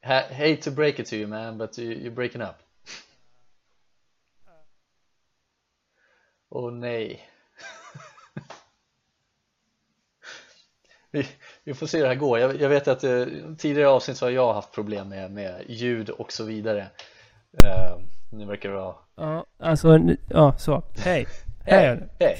[0.00, 2.56] hate to break it to you man, but you, you're breaking up.
[6.48, 7.20] Åh oh, nej.
[11.10, 11.26] vi,
[11.64, 12.38] vi, får se hur det här går.
[12.38, 13.26] Jag, jag vet att eh,
[13.58, 16.90] tidigare avsnitt så har jag haft problem med, med ljud och så vidare.
[17.64, 18.94] Uh, nu verkar det vara...
[19.16, 20.82] Ja, alltså, ja så.
[20.96, 21.26] Hej.
[21.64, 22.08] Hej.
[22.20, 22.36] Hej.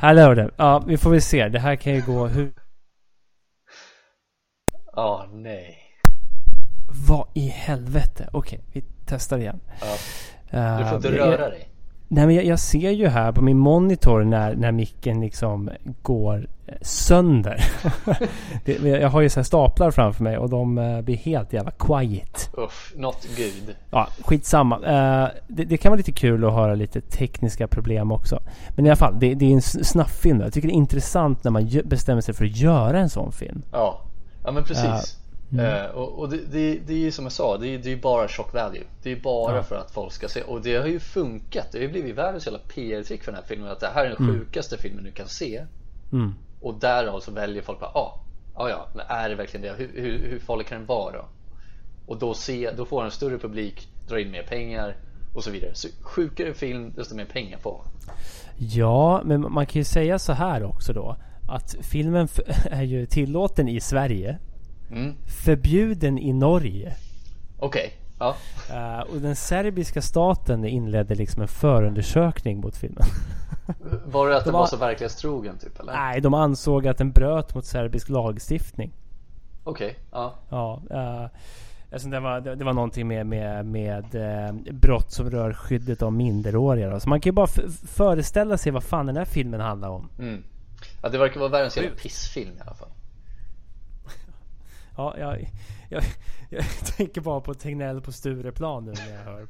[0.00, 0.50] Hallå där.
[0.56, 1.48] Ja, vi får väl se.
[1.48, 2.52] Det här kan ju gå hur...
[4.92, 5.81] Ja, oh, nej.
[6.92, 8.28] Vad i helvete?
[8.32, 9.60] Okej, vi testar igen.
[10.50, 10.78] Ja.
[10.78, 11.68] Du får inte uh, röra dig.
[12.14, 15.70] Nej men jag, jag, ser ju här på min monitor när, när micken liksom
[16.02, 17.64] går eh, sönder.
[18.64, 21.70] det, jag har ju så här staplar framför mig och de uh, blir helt jävla
[21.70, 22.50] quiet.
[22.52, 23.76] Uff, not good.
[23.90, 24.76] Ja, skitsamma.
[24.76, 28.40] Uh, det, det kan vara lite kul att höra lite tekniska problem också.
[28.76, 30.40] Men i alla fall, det, det är en snafffilm.
[30.40, 33.62] Jag tycker det är intressant när man bestämmer sig för att göra en sån film.
[33.72, 34.00] Ja,
[34.44, 35.21] ja men precis.
[35.52, 35.84] Mm.
[35.84, 37.96] Uh, och, och det, det, det, är ju som jag sa, det är, det är
[37.96, 39.62] bara shock value Det är bara ja.
[39.62, 42.46] för att folk ska se Och det har ju funkat, det har ju blivit världens
[42.46, 44.38] jävla PR-trick för den här filmen Att det här är den mm.
[44.38, 45.64] sjukaste filmen du kan se
[46.12, 46.34] mm.
[46.60, 48.20] Och därav så väljer folk bara, ah,
[48.54, 49.74] ah ja, men är det verkligen det?
[49.78, 51.24] Hur, hur, hur farlig kan den vara då?
[52.06, 54.96] Och då, se, då får en större publik, dra in mer pengar
[55.34, 58.14] och så vidare Så sjukare film, desto mer pengar får man
[58.56, 61.16] Ja, men man kan ju säga så här också då
[61.48, 62.28] Att filmen
[62.70, 64.38] är ju tillåten i Sverige
[64.92, 65.14] Mm.
[65.26, 66.96] Förbjuden i Norge.
[67.58, 67.90] Okej, okay.
[68.18, 68.36] ja.
[68.70, 73.04] Uh, och den serbiska staten inledde liksom en förundersökning mot filmen.
[74.04, 75.92] Var det att de den var så verklighetstrogen typ eller?
[75.92, 78.92] Nej, de ansåg att den bröt mot serbisk lagstiftning.
[79.64, 80.34] Okej, okay, ja.
[80.48, 80.82] Ja.
[80.90, 81.28] Uh,
[81.92, 86.12] alltså det, var, det, var någonting med, med, med eh, brott som rör skyddet av
[86.12, 86.90] minderåriga.
[86.90, 87.00] Då.
[87.00, 87.46] Så man kan ju bara
[87.86, 90.08] föreställa sig vad fan den här filmen handlar om.
[90.18, 90.42] Mm.
[91.02, 92.88] Ja, det verkar vara världens jävla pissfilm i alla fall.
[94.96, 95.50] Ja, jag,
[95.88, 96.04] jag,
[96.50, 96.64] jag,
[96.96, 99.46] tänker bara på Tegnell på Stureplan nu när jag hör,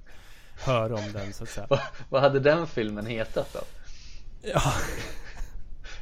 [0.65, 1.67] hör om den så att säga.
[1.71, 3.61] vad, vad hade den filmen hetat då?
[4.43, 4.63] Ja.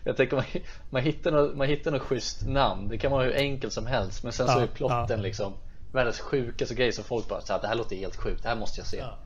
[0.05, 0.45] Jag tänker man,
[0.91, 4.25] man, hittar något, man hittar något schysst namn Det kan vara hur enkelt som helst
[4.25, 5.17] Men sen så är plotten ja.
[5.17, 5.53] liksom
[5.93, 8.81] Världens sjukaste grej som folk bara såhär Det här låter helt sjukt, det här måste
[8.81, 9.19] jag se Ja,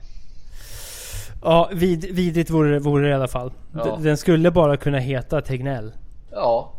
[1.42, 3.98] ja vid, vidrigt vore, vore det i alla fall ja.
[4.03, 5.92] Den skulle bara kunna heta Tegnell
[6.31, 6.72] Ja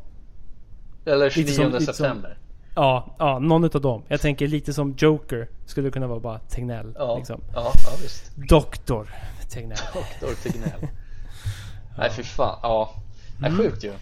[1.05, 2.37] Eller 29 som, september
[2.75, 4.03] Ja, ja, någon utav dem.
[4.07, 6.95] Jag tänker lite som Joker skulle kunna vara bara Tegnell.
[6.97, 7.41] Ja, liksom.
[7.53, 8.31] ja, ja visst.
[8.35, 9.09] Doktor
[9.49, 9.77] Tegnell.
[9.93, 10.71] Doktor Tegnell.
[11.97, 12.89] Nej fy fan, ja.
[13.39, 13.63] Det är mm.
[13.63, 13.93] sjukt ju.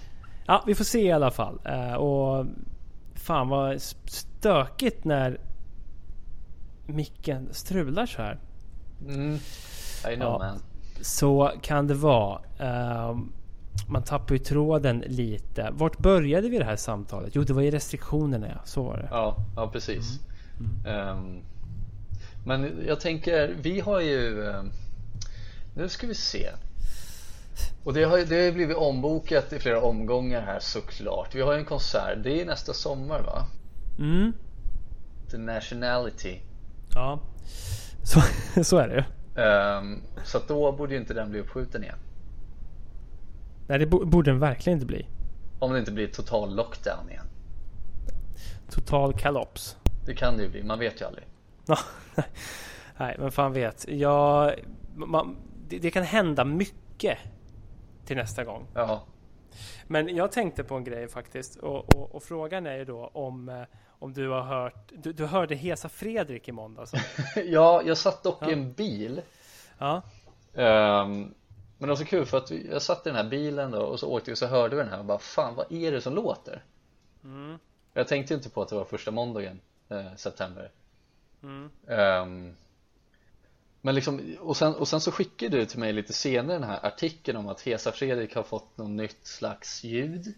[0.46, 1.60] Ja, vi får se i alla fall.
[1.70, 2.46] Uh, och
[3.16, 5.40] fan vad stökigt när
[6.86, 8.40] micken strular så här.
[9.08, 9.36] Mm.
[10.12, 10.60] I know ja, man.
[11.02, 12.40] Så kan det vara.
[12.62, 13.18] Uh,
[13.88, 15.70] man tappar ju tråden lite.
[15.72, 17.36] Vart började vi det här samtalet?
[17.36, 18.62] Jo, det var i restriktionerna ja.
[18.66, 19.08] Så var det.
[19.12, 20.20] Ja, ja precis.
[20.86, 21.18] Mm.
[21.18, 21.44] Um,
[22.46, 24.42] men jag tänker, vi har ju...
[24.42, 24.72] Um,
[25.76, 26.50] nu ska vi se.
[27.84, 31.36] Och det har, det har blivit ombokat i flera omgångar här såklart.
[31.36, 33.46] Vi har ju en konsert, det är nästa sommar va?
[34.00, 34.34] Mm.
[35.32, 36.40] The Nationality.
[36.94, 37.20] Ja,
[38.04, 38.22] så,
[38.64, 39.06] så är det
[39.42, 41.98] um, Så att då borde ju inte den bli uppskjuten igen.
[43.68, 45.08] Nej, det borde den verkligen inte bli.
[45.60, 47.26] Om det inte blir total lockdown igen.
[48.70, 49.78] Total kalops.
[50.06, 51.26] Det kan det ju bli, man vet ju aldrig.
[52.98, 53.86] Nej, men fan vet.
[53.88, 54.52] Ja,
[54.96, 57.18] man, det, det kan hända mycket
[58.06, 58.68] till nästa gång.
[58.74, 59.04] Ja.
[59.88, 63.50] Men jag tänkte på en grej faktiskt och, och, och frågan är ju då om,
[63.50, 66.92] eh, om du har hört, du, du hörde Hesa Fredrik i måndags?
[67.46, 68.50] ja, jag satt dock ja.
[68.50, 69.22] i en bil.
[69.78, 70.02] Ja.
[70.54, 71.34] Um,
[71.84, 74.00] men det var så kul för att jag satt i den här bilen då och
[74.00, 76.02] så åkte vi och så hörde vi den här och bara fan vad är det
[76.02, 76.64] som låter?
[77.24, 77.60] Mm.
[77.94, 80.72] Jag tänkte inte på att det var första måndagen eh, september.
[81.44, 81.70] Mm.
[81.86, 82.56] Um,
[83.82, 86.86] men liksom, och sen, och sen så skickade du till mig lite senare den här
[86.86, 90.34] artikeln om att Hesa Fredrik har fått något nytt slags ljud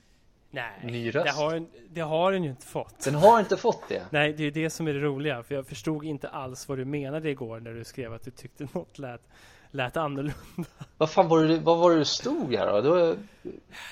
[0.51, 1.25] Nej, Ny röst.
[1.25, 4.05] Det, har, det har den ju inte fått Den har inte fått det?
[4.09, 6.85] Nej, det är det som är det roliga För jag förstod inte alls vad du
[6.85, 9.21] menade igår när du skrev att du tyckte något lät,
[9.75, 10.35] lät annorlunda
[10.97, 12.81] Vad fan var det, vad var det du stod här då?
[12.81, 13.17] Det, var...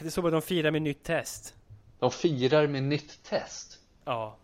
[0.02, 1.56] det stod att de firar med nytt test
[2.00, 3.80] De firar med nytt test?
[4.06, 4.36] Ja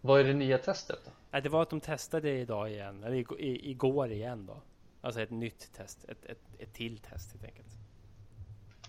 [0.00, 1.10] Vad är det nya testet då?
[1.30, 3.24] Nej, det var att de testade idag igen, eller
[3.66, 4.56] igår igen då.
[5.00, 7.68] Alltså ett nytt test, ett, ett, ett till test helt enkelt.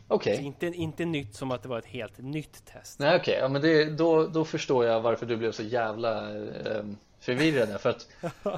[0.07, 0.33] Okej.
[0.33, 0.45] Okay.
[0.45, 2.99] Inte, inte nytt som att det var ett helt nytt test.
[2.99, 3.41] Nej okej, okay.
[3.41, 6.83] ja, men det, då, då förstår jag varför du blev så jävla eh,
[7.19, 7.81] förvirrad.
[7.81, 8.07] För att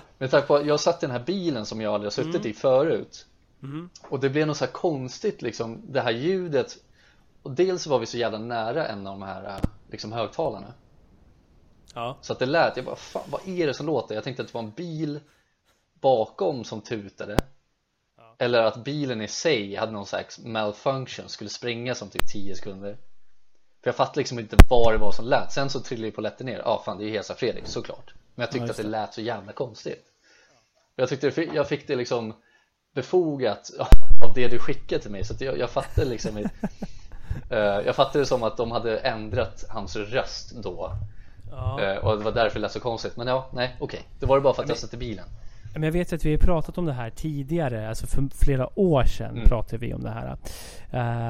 [0.17, 2.47] med tanke på jag satt i den här bilen som jag aldrig har suttit mm.
[2.47, 3.25] i förut.
[3.63, 3.89] Mm.
[4.10, 6.78] Och det blev något så här konstigt liksom, det här ljudet.
[7.43, 9.60] Och dels var vi så jävla nära en av de här
[9.91, 10.73] liksom högtalarna.
[11.93, 12.17] Ja.
[12.21, 14.15] Så att det lät, jag bara fan vad är det som låter?
[14.15, 15.19] Jag tänkte att det var en bil
[15.93, 17.38] bakom som tutade
[18.17, 18.36] ja.
[18.38, 22.97] Eller att bilen i sig hade någon slags malfunction, skulle springa som typ 10 sekunder
[23.82, 26.45] För jag fattade liksom inte vad det var som lät Sen så trillade ju polletten
[26.45, 28.78] ner, ja ah, fan det är ju Hesa Fredrik såklart Men jag tyckte ja, att
[28.78, 30.06] det lät så jävla konstigt
[30.95, 32.34] Jag tyckte jag fick det liksom
[32.93, 33.71] befogat
[34.23, 36.45] av det du skickade till mig så jag, jag fattade liksom uh,
[37.86, 40.97] Jag fattade det som att de hade ändrat hans röst då
[41.56, 41.82] Ja.
[41.82, 43.17] Eh, och det var därför det lät så konstigt.
[43.17, 43.86] Men ja, nej okej.
[43.86, 43.99] Okay.
[44.19, 45.25] Det var det bara för att men, jag satt i bilen.
[45.73, 47.89] Men jag vet att vi har pratat om det här tidigare.
[47.89, 49.47] Alltså för flera år sedan mm.
[49.47, 50.38] pratade vi om det här.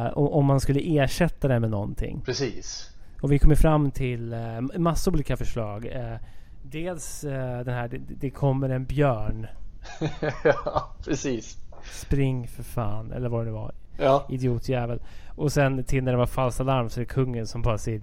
[0.08, 2.21] Uh, om man skulle ersätta det med någonting.
[2.26, 2.89] Precis.
[3.21, 5.86] Och vi kommer fram till uh, massor olika förslag.
[5.86, 6.15] Uh,
[6.63, 9.47] dels uh, den här, det, det kommer en björn.
[10.43, 11.58] ja, precis.
[11.91, 13.72] Spring för fan, eller vad det var.
[13.98, 14.26] Ja.
[14.30, 15.02] Idiotjävel.
[15.36, 18.02] Och sen till när det var falskt alarm så är det kungen som bara säger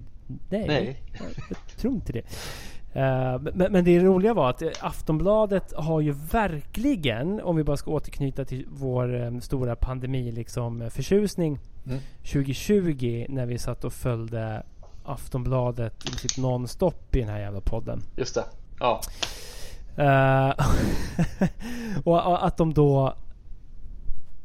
[0.49, 1.01] Nej, Nej.
[1.49, 2.23] jag tror inte det.
[2.95, 7.91] Uh, men, men, det roliga var att Aftonbladet har ju verkligen, om vi bara ska
[7.91, 11.99] återknyta till vår um, stora pandemi liksom förtjusning mm.
[12.17, 14.63] 2020 när vi satt och följde
[15.03, 18.03] Aftonbladet i sitt nonstop i den här jävla podden.
[18.17, 18.43] Just det.
[18.79, 19.01] Ja.
[20.01, 20.53] Uh,
[22.03, 23.15] och att de då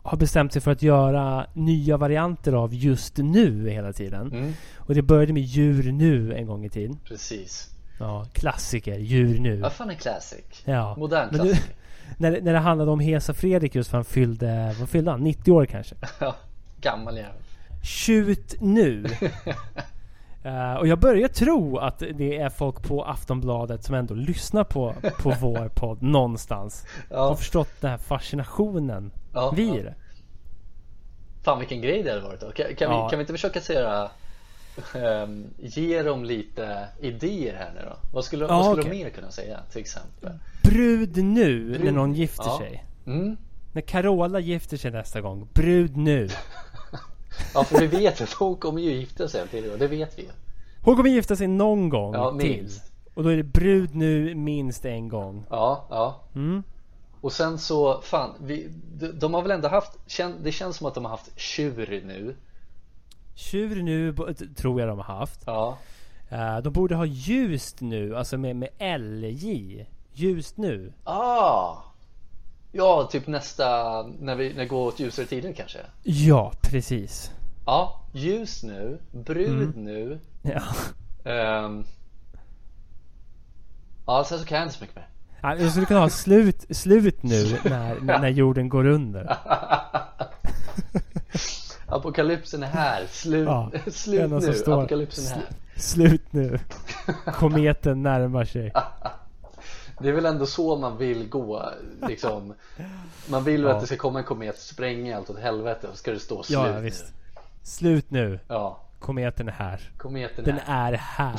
[0.02, 4.32] har bestämt sig för att göra nya varianter av just nu hela tiden.
[4.32, 4.52] Mm.
[4.76, 6.98] Och det började med djur nu en gång i tiden.
[7.04, 7.70] Precis.
[7.98, 8.98] Ja, klassiker.
[8.98, 9.56] Djur nu.
[9.56, 10.62] Vad fan är classic?
[10.64, 10.94] Ja.
[10.96, 11.74] Modern klassiker.
[12.16, 15.20] när, det, när det handlade om Hesa Fredrik just för han fyllde, vad fyllde han?
[15.20, 15.94] 90 år kanske?
[16.18, 16.36] Ja,
[16.80, 17.42] gammal jävel.
[17.82, 19.06] Tjut nu.
[20.46, 24.94] Uh, och jag börjar tro att det är folk på Aftonbladet som ändå lyssnar på,
[25.18, 26.86] på vår podd någonstans.
[27.10, 27.28] Ja.
[27.28, 29.92] Har förstått den här fascinationen ja, vid ja.
[31.42, 32.50] Fan vilken grej det hade varit då.
[32.50, 33.04] Kan, kan, ja.
[33.04, 34.10] vi, kan vi inte försöka säga
[34.94, 37.96] um, ge dem lite idéer här nu då?
[38.12, 38.98] Vad skulle, ja, vad skulle okay.
[38.98, 40.32] de mer kunna säga till exempel?
[40.62, 41.84] Brud nu Brud.
[41.84, 42.84] när någon gifter sig.
[43.06, 43.36] Mm.
[43.72, 45.48] När Carola gifter sig nästa gång.
[45.54, 46.28] Brud nu.
[47.54, 50.28] Ja för vi vet att hon kommer ju gifta sig till det, det vet vi
[50.82, 52.70] Hon kommer gifta sig någon gång ja, till.
[53.14, 55.44] Och då är det brud nu minst en gång.
[55.50, 56.20] Ja, ja.
[56.34, 56.62] Mm.
[57.20, 59.92] Och sen så, fan, vi, de, de har väl ändå haft,
[60.42, 62.36] det känns som att de har haft tjur nu.
[63.34, 64.14] Tjur nu
[64.56, 65.42] tror jag de har haft.
[65.46, 65.78] Ja.
[66.32, 70.92] Uh, De borde ha ljust nu, alltså med, med LJ Ljust nu.
[71.04, 71.85] Ah
[72.72, 75.78] Ja, typ nästa, när vi när går åt ljusare tider kanske?
[76.02, 77.30] Ja, precis.
[77.66, 79.84] Ja, ljus nu, brud mm.
[79.84, 80.20] nu.
[80.42, 80.62] Ja.
[81.64, 81.84] Um,
[84.06, 85.08] ja, sen så kan jag inte så mycket mer.
[85.40, 89.36] Ja, jag skulle kunna ha slut, slut nu när, när jorden går under.
[91.88, 95.46] Apokalypsen är här, slut, ja, slut nu, apokalypsen är här.
[95.76, 96.58] Slut nu.
[97.26, 98.72] Kometen närmar sig.
[99.98, 101.70] Det är väl ändå så man vill gå
[102.08, 102.54] liksom.
[103.26, 103.74] Man vill ju ja.
[103.74, 106.58] att det ska komma en komet spränga allt åt helvete och ska det stå slut
[106.58, 107.04] ja, visst.
[107.04, 107.40] nu.
[107.62, 108.38] Slut nu.
[108.48, 108.80] Ja.
[108.98, 109.80] Kometen är här.
[109.96, 111.36] Kometen Den är här.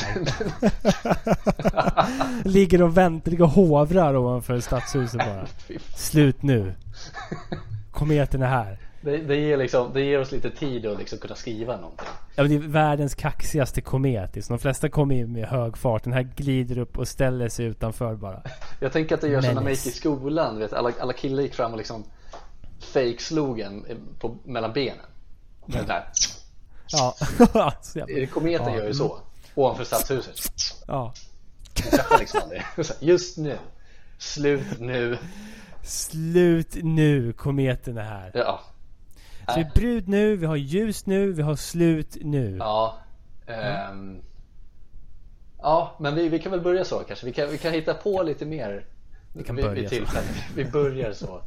[2.48, 5.46] Ligger och väntar, ligger och hovrar ovanför stadshuset bara.
[5.96, 6.74] Slut nu.
[7.91, 8.87] Kometen är här.
[9.08, 12.08] Det, det, ger liksom, det ger oss lite tid att liksom kunna skriva någonting.
[12.36, 14.36] Ja, men det är världens kaxigaste komet.
[14.36, 14.56] Liksom.
[14.58, 16.04] De flesta kommer in med hög fart.
[16.04, 18.41] Den här glider upp och ställer sig utanför bara.
[18.80, 20.60] Jag tänker att det gör så när man gick i skolan.
[20.60, 22.04] Vet, alla, alla killar gick fram och liksom
[22.80, 23.86] fake-slog en
[24.20, 25.06] på, mellan benen.
[25.65, 26.06] Med den här.
[26.88, 27.15] Ja.
[28.34, 28.78] Kometen ja.
[28.78, 29.17] gör ju så.
[29.56, 30.52] Ovanför stadshuset.
[30.88, 31.13] Ja.
[32.20, 32.41] liksom
[33.00, 33.58] Just nu.
[34.17, 35.17] Slut nu.
[35.84, 37.34] Slut nu.
[37.34, 38.32] Kometen är här.
[38.34, 38.62] Ja.
[39.48, 42.58] Så vi är brud nu, vi har ljus nu, vi har slut nu.
[42.58, 42.98] Ja.
[43.92, 44.22] Um,
[45.58, 47.26] ja, men vi, vi kan väl börja så kanske.
[47.26, 48.86] Vi kan, vi kan hitta på lite mer.
[49.34, 50.20] Vi kan börja vid så.
[50.56, 51.42] Vi börjar så.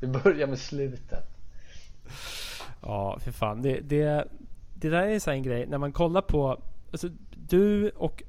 [0.00, 1.24] Vi börjar med slutet.
[2.82, 3.62] Ja, för fan.
[3.62, 4.28] Det, det,
[4.74, 5.66] det där är så en grej.
[5.66, 6.62] När man kollar på...
[6.92, 7.08] Alltså,
[7.48, 8.22] du och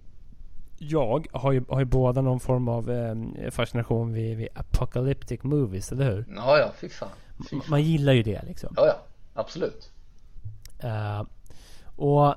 [0.77, 3.15] jag har ju, har ju båda någon form av eh,
[3.51, 6.25] fascination vid, vid apocalyptic movies, eller hur?
[6.35, 7.09] Ja, ja, fy fan.
[7.69, 8.73] Man gillar ju det liksom.
[8.77, 8.99] Ja, ja.
[9.33, 9.91] Absolut.
[10.83, 11.23] Uh,
[11.95, 12.35] och...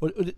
[0.00, 0.32] Och, och det,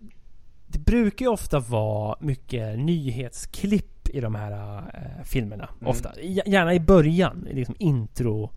[0.67, 5.69] det, brukar ju ofta vara mycket nyhetsklipp i de här uh, filmerna.
[5.79, 5.87] Mm.
[5.87, 6.21] Ofta.
[6.21, 7.47] Gärna i början.
[7.51, 8.51] Liksom intro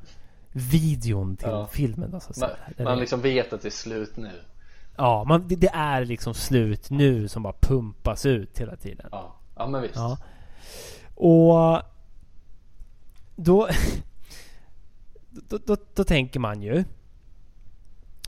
[0.53, 1.67] videon till ja.
[1.67, 2.11] filmen.
[2.11, 2.51] Då, så man,
[2.85, 4.31] man liksom vet att det är slut nu.
[4.97, 9.09] Ja, man, det, det, är liksom slut nu som bara pumpas ut hela tiden.
[9.13, 9.97] Ja, ja men visst.
[9.97, 10.19] Ja.
[11.15, 11.83] Och
[13.37, 13.69] då,
[15.31, 16.77] då, då, då, tänker man ju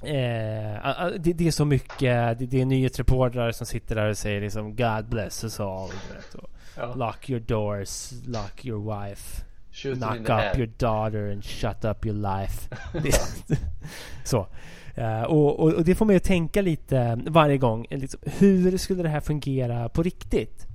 [0.03, 4.41] eh, det, det, är så mycket, det, det är nyhetsreportrar som sitter där och säger
[4.41, 5.91] liksom God bless us all.
[6.35, 6.95] Och, ja.
[6.95, 9.45] Lock your doors, lock your wife.
[9.73, 10.57] Shoot knock up head.
[10.57, 12.69] your daughter and shut up your life.
[14.25, 14.47] så.
[14.99, 17.87] Uh, och, och, och, det får mig att tänka lite varje gång.
[17.91, 20.67] Liksom, hur skulle det här fungera på riktigt?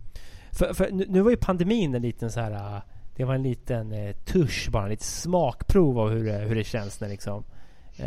[0.52, 2.82] För, för nu, nu var ju pandemin en liten så här
[3.22, 6.64] det var en liten eh, tusch bara, en liten smakprov av hur det, hur det
[6.64, 7.44] känns när liksom
[7.98, 8.06] eh,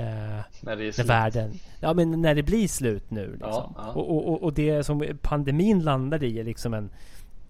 [0.61, 3.49] när, det är när världen, ja men när det blir slut nu liksom.
[3.49, 3.93] Ja, ja.
[3.93, 6.91] Och, och, och det som pandemin landade i är liksom en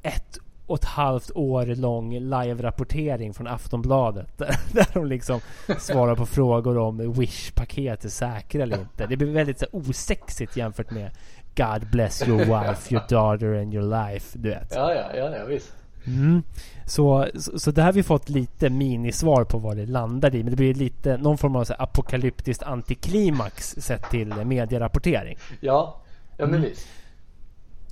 [0.02, 4.38] ett och ett halvt år lång live-rapportering från Aftonbladet.
[4.38, 5.40] Där, där de liksom
[5.78, 9.06] svarar på frågor om Wish-paket är säkra eller inte.
[9.06, 11.10] Det blir väldigt så, osexigt jämfört med
[11.56, 14.38] God bless your wife, your daughter and your life.
[14.38, 14.72] Du vet.
[14.74, 15.72] Ja, ja, ja, ja visst.
[16.06, 16.42] Mm.
[16.86, 20.42] Så, så, så där har vi fått lite minisvar på vad det landar i.
[20.42, 25.38] Men det blir lite någon form av så apokalyptiskt antiklimax sett till medierapportering.
[25.60, 26.02] Ja,
[26.36, 26.68] ja men mm.
[26.68, 26.86] visst.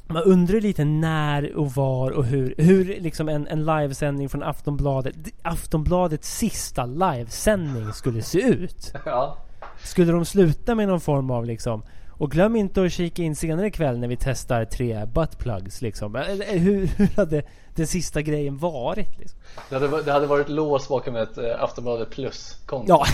[0.06, 5.14] Man undrar lite när och var och hur, hur liksom en, en livesändning från Aftonbladet,
[5.42, 8.92] Aftonbladets sista livesändning skulle se ut.
[9.04, 9.36] Ja.
[9.84, 11.82] Skulle de sluta med någon form av liksom
[12.22, 16.14] och glöm inte att kika in senare ikväll när vi testar tre buttplugs liksom.
[16.48, 17.42] Hur, hur hade
[17.74, 19.18] den sista grejen varit?
[19.18, 19.38] Liksom?
[19.68, 22.86] Det, hade, det hade varit lås bakom ett uh, Aftonbladet plus-konto.
[22.88, 23.06] Ja.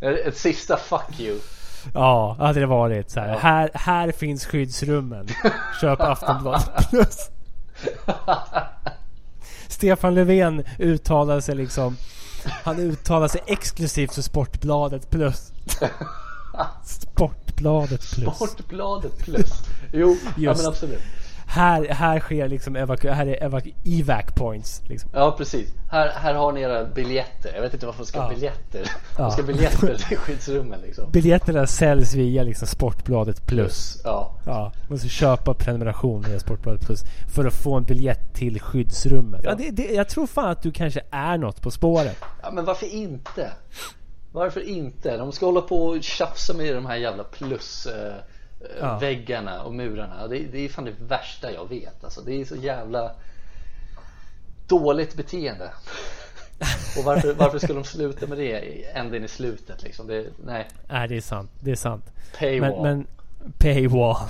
[0.26, 1.38] ett sista fuck you.
[1.94, 3.28] Ja, hade det varit så här.
[3.28, 3.38] Ja.
[3.38, 5.28] Här, här finns skyddsrummen.
[5.80, 7.30] Köp Aftonbladet plus.
[9.68, 11.96] Stefan Löfven uttalar sig liksom.
[12.64, 15.52] Han uttalar sig exklusivt för Sportbladet plus.
[16.84, 18.34] Sportbladet plus.
[18.36, 19.50] Sportbladet plus.
[19.92, 21.00] Jo, ja, men absolut.
[21.50, 24.82] Här, här sker liksom evaku här är evaku evac points.
[24.88, 25.10] Liksom.
[25.14, 25.68] Ja, precis.
[25.90, 27.52] Här, här har ni era biljetter.
[27.54, 28.34] Jag vet inte varför de ska ha Ja.
[28.34, 28.90] biljetter.
[29.18, 29.24] Ja.
[29.24, 31.10] De ska ha biljetter till skyddsrummen liksom.
[31.10, 34.00] Biljetterna säljs via liksom Sportbladet plus.
[34.04, 37.00] Ja, Ja, man måste köpa prenumeration via Sportbladet plus
[37.34, 39.40] för att få en biljett till skyddsrummet.
[39.44, 39.50] Ja.
[39.50, 39.56] Ja.
[39.56, 42.16] det, det, jag tror fan att du kanske är något på spåret.
[42.42, 43.50] Ja men varför inte?
[44.38, 45.16] Varför inte?
[45.16, 48.14] De ska hålla på och tjafsa med de här jävla plus eh,
[48.80, 48.98] eh,
[49.28, 49.62] Ja.
[49.62, 50.26] och murarna.
[50.26, 52.04] Det, det är fan det värsta jag vet.
[52.04, 53.12] Alltså, det är så jävla
[54.68, 55.70] dåligt beteende.
[56.98, 60.06] och varför, varför ska de sluta med det ända in i slutet liksom?
[60.06, 61.50] Det, nej, Nej, det är sant.
[61.60, 62.04] Det är sant.
[62.38, 62.82] paywall.
[62.82, 63.06] Men, men
[63.58, 64.28] paywall.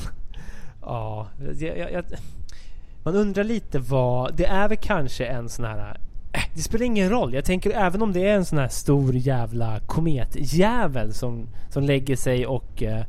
[0.83, 2.05] Ja, jag, jag, jag,
[3.03, 4.35] man undrar lite vad...
[4.35, 6.01] Det är väl kanske en sån här...
[6.39, 7.35] äh, Det spelar ingen roll.
[7.35, 12.17] Jag tänker även om det är en sån här stor jävla kometjävel som, som lägger
[12.17, 12.83] sig och...
[12.83, 13.05] eh,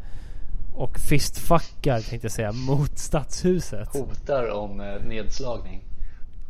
[0.75, 3.87] Och fistfuckar tänkte jag säga mot stadshuset.
[3.93, 5.81] Hotar om eh, nedslagning.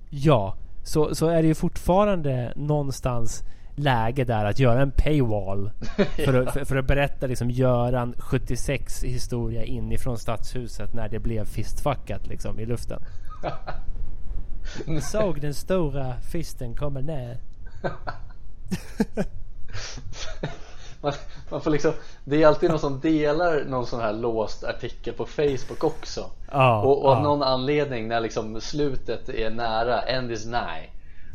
[0.10, 3.44] Ja, så, så är det ju fortfarande någonstans
[3.76, 5.72] läge där att göra en paywall.
[6.26, 11.46] För, att, för, för att berätta liksom Göran 76 historia inifrån stadshuset när det blev
[11.46, 13.02] fistfuckat liksom i luften.
[15.12, 17.38] Såg den stora fisten komma ner.
[21.02, 21.14] Man,
[21.50, 25.26] man får liksom, det är alltid någon som delar någon sån här låst artikel på
[25.26, 26.26] Facebook också.
[26.52, 27.24] Ja, och, och av ja.
[27.24, 30.90] någon anledning när liksom slutet är nära, end is nigh.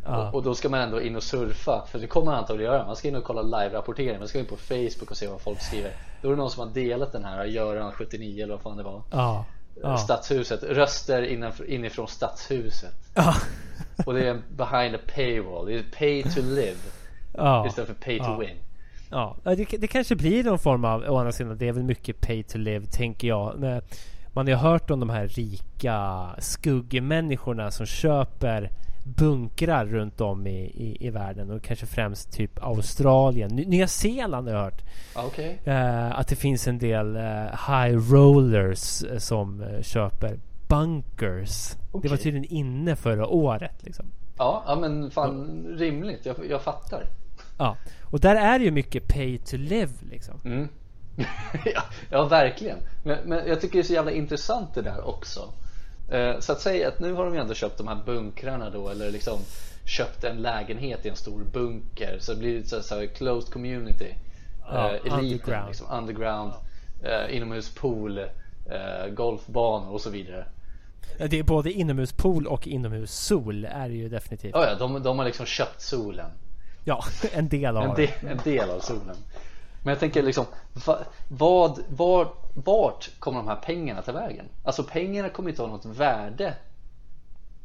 [0.04, 0.28] Ja.
[0.28, 2.86] Och, och då ska man ändå in och surfa, för det kommer man antagligen göra.
[2.86, 5.60] Man ska in och kolla live-rapportering, man ska in på Facebook och se vad folk
[5.60, 5.92] skriver.
[6.22, 8.82] Då är det någon som har delat den här, Göran 79 eller vad fan det
[8.82, 9.02] var.
[9.74, 9.88] Ja.
[9.90, 9.96] Ja.
[9.98, 12.94] Stadshuset, röster innanför, inifrån stadshuset.
[13.14, 13.34] Ja.
[14.06, 16.76] Och det är behind a paywall, det är pay to live
[17.36, 17.66] Ja.
[17.66, 18.56] istället för pay to win.
[19.10, 22.20] Ja, det, det kanske blir någon form av, å andra sidan, det är väl mycket
[22.20, 23.58] pay to live tänker jag.
[23.58, 23.82] Men
[24.32, 28.70] man har ju hört om de här rika skuggmänniskorna som köper
[29.04, 33.50] bunkrar runt om i, i, i världen och kanske främst typ Australien.
[33.50, 34.82] Ny, Nya Zeeland har jag hört.
[35.14, 35.60] Ja, Okej.
[35.64, 37.22] Eh, att det finns en del eh,
[37.68, 40.38] high rollers eh, som eh, köper
[40.68, 41.76] bunkers.
[42.02, 44.06] Det var tydligen inne förra året liksom.
[44.38, 47.06] Ja, ja men fan rimligt, jag, jag fattar.
[47.58, 47.76] Ja,
[48.10, 50.40] och där är det ju mycket pay to live liksom.
[50.44, 50.68] Mm.
[51.64, 52.78] ja, ja, verkligen.
[53.02, 55.40] Men, men jag tycker det är så jävla intressant det där också.
[56.08, 58.88] Eh, så att säga att nu har de ju ändå köpt de här bunkrarna då,
[58.88, 59.38] eller liksom
[59.84, 62.16] köpt en lägenhet i en stor bunker.
[62.20, 64.14] Så det blir det så så closed community.
[64.66, 65.68] Ja, eh, eliten, underground.
[65.68, 66.52] Liksom, underground.
[67.02, 68.20] Eh, inomhuspool,
[69.14, 70.44] golfbanor och så vidare.
[71.18, 74.54] Det är både inomhuspool och inomhussol är det ju definitivt.
[74.54, 76.30] Ja, ja, de, de har liksom köpt solen.
[76.84, 79.16] Ja, en del av En, en del av solen.
[79.84, 80.44] Men jag tänker liksom,
[80.86, 84.46] va, vad, var, vart kommer de här pengarna ta vägen?
[84.62, 86.54] Alltså pengarna kommer inte ha något värde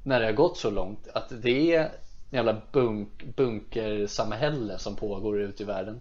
[0.04, 1.90] när det har gått så långt att det är en
[2.30, 6.00] jävla bunk, bunkersamhälle som pågår ute i världen.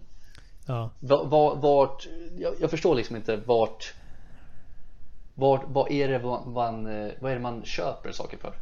[0.65, 0.89] Ja.
[0.99, 3.93] Va, va, vart, jag, jag förstår liksom inte vart,
[5.35, 6.83] vart vad, är det man,
[7.19, 8.53] vad är det man köper saker för?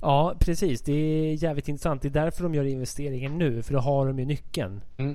[0.00, 0.82] ja, precis.
[0.82, 2.02] Det är jävligt intressant.
[2.02, 3.62] Det är därför de gör investeringen nu.
[3.62, 4.80] För då har de ju nyckeln.
[4.96, 5.14] Mm.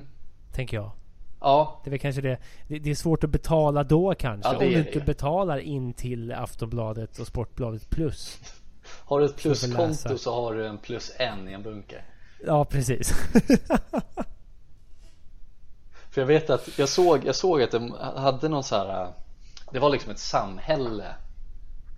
[0.52, 0.90] Tänker jag.
[1.40, 2.38] Ja, Det är kanske det.
[2.68, 4.50] Det, det är svårt att betala då kanske.
[4.50, 8.38] Ja, om du inte betalar in till Aftonbladet och Sportbladet plus.
[9.04, 12.04] har du ett pluskonto så har du en plus en i en bunker.
[12.46, 13.12] Ja, precis.
[16.10, 19.12] För jag vet att jag såg, jag såg att de hade någon så här
[19.72, 21.14] Det var liksom ett samhälle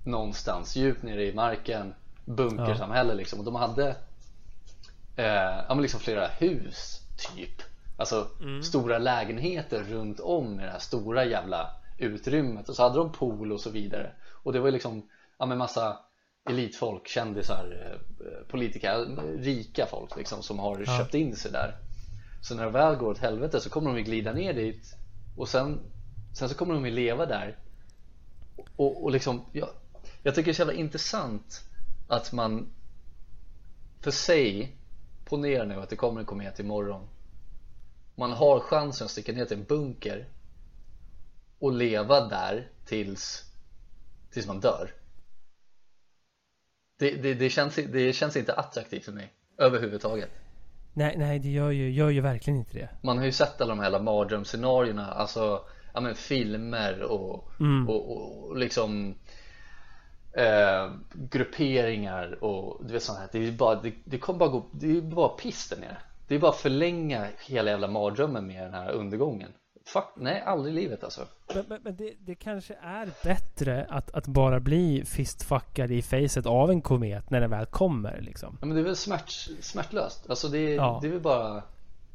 [0.05, 3.89] Någonstans djupt nere i marken Bunkersamhälle liksom och de hade
[5.17, 5.25] eh,
[5.69, 7.63] Ja men liksom flera hus typ
[8.03, 8.29] Alltså
[8.63, 12.69] stora lägenheter runt om i det här stora jävla utrymmet.
[12.69, 14.13] Och så hade de pool och så vidare.
[14.33, 15.99] Och det var liksom Ja men massa
[16.51, 19.07] elitfolk, kändisar, eh, politiker,
[19.39, 20.99] rika folk liksom som har Ja.
[20.99, 21.77] köpt in sig där.
[22.41, 24.95] Så när det väl går åt helvete så kommer de ju glida ner dit.
[25.37, 25.81] Och sen,
[26.39, 27.59] sen så kommer de ju leva där.
[28.77, 29.69] Och, och liksom jag,
[30.23, 31.65] jag tycker det är så jävla intressant
[32.09, 32.69] att man
[34.01, 34.77] för sig
[35.25, 37.09] ponera nu att det kommer en komet imorgon
[38.15, 40.29] man har chansen att sticka ner till en bunker
[41.59, 43.45] och leva där tills
[44.31, 44.91] tills man dör
[46.99, 50.31] det, det, det, känns, det känns inte attraktivt för mig överhuvudtaget
[50.93, 52.89] nej, nej, det gör ju, gör ju verkligen inte det.
[53.03, 57.89] man har ju sett alla de här mardrömsscenarierna, alltså ja, men filmer och, Mm.
[57.89, 59.15] och, och, och liksom
[60.37, 63.29] eh, grupperingar och du vet sånt här.
[63.33, 65.97] Det, är bara, det, det kommer bara gå, det är bara piss där nere.
[66.29, 69.53] Det är bara att förlänga hela jävla mardrömmen med den här undergången.
[69.85, 74.11] fuck, nej aldrig i livet alltså Men, men, men det, det, kanske är bättre att,
[74.15, 78.67] att bara bli fistfuckad i facet av en komet när den väl kommer liksom Ja
[78.67, 80.99] men det är väl smärt, smärtlöst, alltså det, ja.
[81.03, 81.63] det är väl bara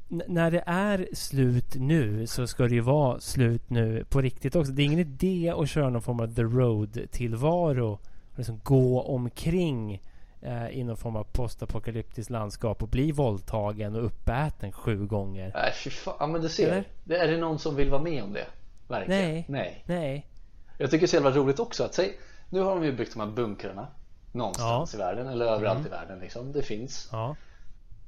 [0.09, 4.55] N när det är slut nu så ska det ju vara slut nu på riktigt
[4.55, 4.71] också.
[4.71, 7.99] Det är ingen idé att köra någon form av the road tillvaro.
[8.35, 10.01] Liksom gå omkring
[10.41, 15.51] eh, i någon form av postapokalyptiskt landskap och bli våldtagen och uppäten sju gånger.
[15.55, 16.71] Nej fy fan, ja, men du ser.
[16.71, 16.83] Eller?
[17.03, 18.47] Det är det någon som vill vara med om det?
[18.87, 19.21] Verkligen?
[19.21, 19.45] Nej.
[19.47, 19.83] Nej.
[19.85, 20.27] Nej.
[20.77, 22.17] Jag tycker det är så jävla roligt också att säg,
[22.49, 23.87] nu har de ju byggt de här bunkrarna
[24.31, 24.99] någonstans ja.
[24.99, 25.87] i världen eller överallt mm.
[25.87, 26.51] i världen liksom.
[26.51, 27.09] Det finns.
[27.11, 27.35] Ja.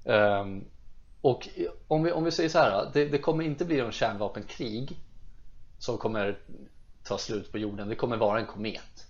[0.03, 0.65] Um,
[1.21, 1.49] och
[1.87, 4.99] om vi, om vi säger så här, det, det kommer inte bli någon kärnvapenkrig
[5.77, 6.39] som kommer
[7.03, 7.89] ta slut på jorden.
[7.89, 9.07] Det kommer vara en komet.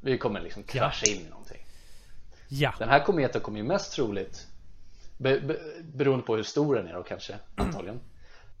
[0.00, 1.14] Vi kommer liksom krascha ja.
[1.14, 1.63] in i någonting.
[2.48, 2.74] Ja.
[2.78, 4.46] Den här kometen kommer ju mest troligt
[5.18, 8.00] be, be, beroende på hur stor den är då kanske antagligen.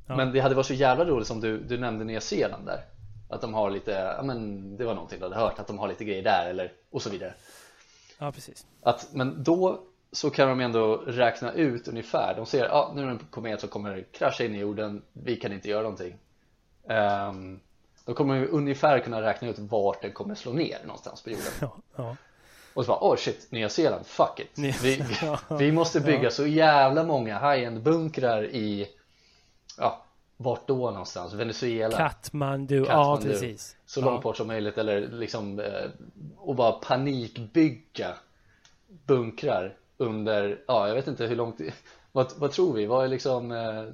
[0.06, 0.16] Ja.
[0.16, 2.84] Men det hade varit så jävla roligt som du, du nämnde Nya Zeeland där.
[3.28, 5.88] Att de har lite, ja men det var någonting du hade hört att de har
[5.88, 7.34] lite grejer där eller och så vidare.
[8.18, 8.66] Ja precis.
[8.82, 9.80] Att, men då
[10.12, 12.34] så kan de ändå räkna ut ungefär.
[12.36, 15.02] De ser, ja ah, nu är det en komet som kommer krascha in i jorden.
[15.12, 16.18] Vi kan inte göra någonting.
[17.28, 17.60] Um,
[18.04, 21.52] då kommer vi ungefär kunna räkna ut vart den kommer slå ner någonstans på jorden.
[21.60, 22.16] Ja, ja.
[22.74, 24.58] Och så bara, oh shit, Nya Zeeland, fuck it.
[24.82, 25.04] Vi,
[25.58, 28.88] vi, måste bygga så jävla många high-end bunkrar i,
[29.78, 30.04] ja,
[30.36, 31.32] vart då någonstans?
[31.32, 31.96] Venezuela?
[31.96, 33.76] Katmandu, ja precis.
[33.86, 35.90] Så långt bort som möjligt eller liksom, eh,
[36.36, 38.14] och bara panikbygga
[39.06, 41.60] bunkrar under, ja jag vet inte hur långt
[42.12, 42.86] vad, vad tror vi?
[42.86, 43.84] Vad är liksom, eh,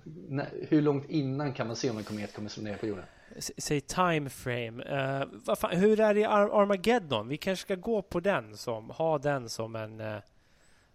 [0.69, 3.05] hur långt innan kan man se om en komet kommer slå ner på jorden?
[3.39, 4.83] Säg time frame.
[4.83, 7.29] Uh, fan, hur är det i Ar Armageddon?
[7.29, 10.19] Vi kanske ska gå på den som, ha den som en uh,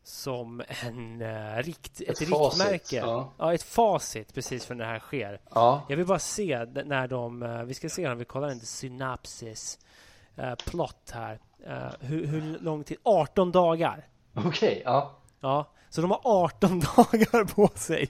[0.03, 2.95] som en uh, rikt, ett, ett riktmärke.
[2.95, 3.33] Ja.
[3.37, 3.53] ja.
[3.53, 5.41] ett facit precis för när det här sker.
[5.53, 5.85] Ja.
[5.89, 9.79] Jag vill bara se när de, vi ska se om vi kollar en synapsis
[10.65, 11.39] plot här.
[11.99, 12.97] hur, hur lång tid?
[13.03, 14.07] 18 dagar.
[14.33, 15.15] Okej, okay, ja.
[15.39, 18.09] Ja, så de har 18 dagar på sig.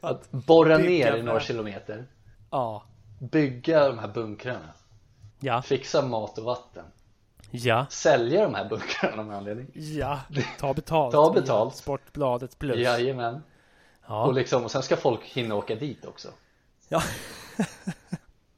[0.00, 2.06] Att borra ner i några kilometer.
[2.50, 2.82] Ja.
[3.20, 4.72] Bygga de här bunkrarna.
[5.40, 5.62] Ja.
[5.62, 6.84] Fixa mat och vatten.
[7.50, 7.86] Ja.
[7.90, 9.66] Sälja de här bunkrarna med anledning.
[9.74, 10.20] Ja,
[10.58, 11.12] ta betalt.
[11.12, 11.76] ta betalt.
[11.76, 12.78] Sportbladet plus.
[12.78, 13.42] Jajamän.
[14.06, 14.26] Ja.
[14.26, 16.28] Och, liksom, och sen ska folk hinna åka dit också.
[16.88, 17.02] Ja.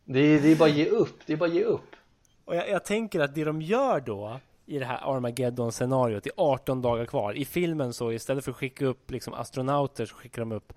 [0.05, 1.21] det, är, det är bara ge upp.
[1.27, 1.97] Det är bara ge upp.
[2.45, 6.83] Och jag, jag tänker att det de gör då i det här Armageddon-scenariot, i 18
[6.83, 7.33] dagar kvar.
[7.33, 10.73] I filmen så istället för att skicka upp liksom astronauter så skickar de upp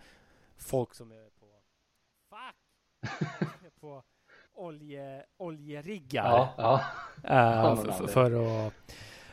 [0.57, 1.45] folk som är på...
[2.29, 2.55] Fuck!
[3.85, 4.03] på
[4.53, 6.25] olje, oljeriggar.
[6.25, 6.81] Ja, ja.
[7.25, 8.31] Uh, för, för,
[8.67, 8.73] att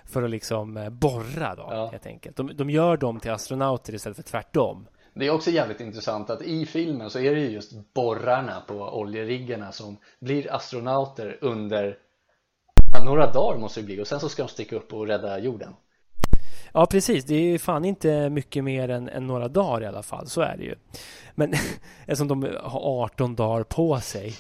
[0.05, 1.89] för att liksom eh, borra då ja.
[1.91, 2.37] helt enkelt.
[2.37, 4.87] De, de gör dem till astronauter istället för tvärtom.
[5.15, 8.75] Det är också jävligt intressant att i filmen så är det ju just borrarna på
[8.75, 11.99] oljeriggarna som blir astronauter under
[13.05, 15.75] några dagar måste det bli och sen så ska de sticka upp och rädda jorden.
[16.75, 20.03] Ja precis, det är ju fan inte mycket mer än, än några dagar i alla
[20.03, 20.75] fall, så är det ju.
[21.35, 21.53] Men
[22.01, 24.35] eftersom de har 18 dagar på sig.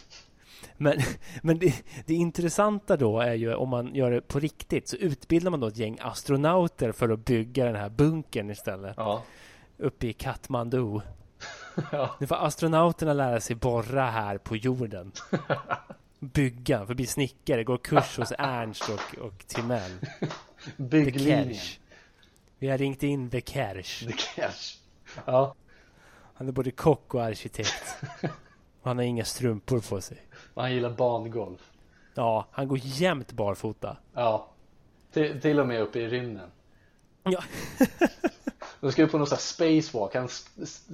[0.76, 0.99] Men,
[1.43, 1.74] men det,
[2.07, 5.66] det, intressanta då är ju om man gör det på riktigt så utbildar man då
[5.66, 8.95] ett gäng astronauter för att bygga den här bunkern istället.
[8.97, 9.22] Ja.
[9.78, 11.01] Uppe i Katmandu.
[11.93, 12.16] Ja.
[12.20, 15.12] Nu får astronauterna lära sig borra här på jorden.
[16.18, 19.99] bygga, för att bli snickare, går kurs hos Ernst och, och Timell.
[20.76, 21.57] Bygglinjen.
[22.62, 24.06] Vi har ringt in The Kersh.
[24.06, 24.78] The Kersh.
[25.24, 25.54] Ja.
[26.34, 27.84] Han är både kock och arkitekt.
[28.22, 28.28] Och
[28.82, 30.22] han har inga strumpor på sig.
[30.54, 31.70] Och han gillar bangolf.
[32.14, 33.96] Ja, han går jämt barfota.
[34.14, 34.50] Ja.
[35.12, 36.50] Till, till och med uppe i rymden.
[37.22, 37.42] Ja.
[38.80, 40.14] De ska ju på någon sån här spacewalk.
[40.14, 40.28] Han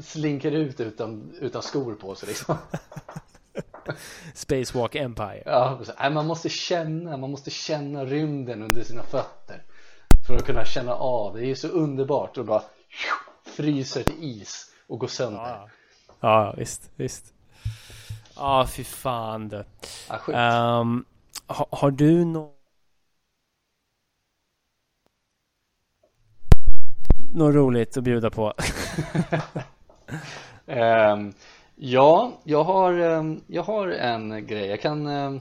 [0.02, 2.56] slinker ut utan, utan skor på sig liksom.
[4.34, 5.42] Spacewalk Empire.
[5.46, 9.62] Ja, man måste känna, man måste känna rymden under sina fötter.
[10.28, 12.62] För att kunna känna av, det är så underbart och bara
[13.44, 15.40] fryser till is och går sönder.
[15.40, 15.68] Ja,
[16.20, 17.34] ja visst, visst.
[18.36, 19.64] Ja, fy fan du.
[20.08, 21.04] Ja, um,
[21.46, 22.54] ha, har du något
[27.34, 28.52] något roligt att bjuda på?
[30.66, 31.34] um,
[31.76, 34.66] Ja, jag har, ehm, jag har en grej.
[34.66, 35.40] Jag kan ehm,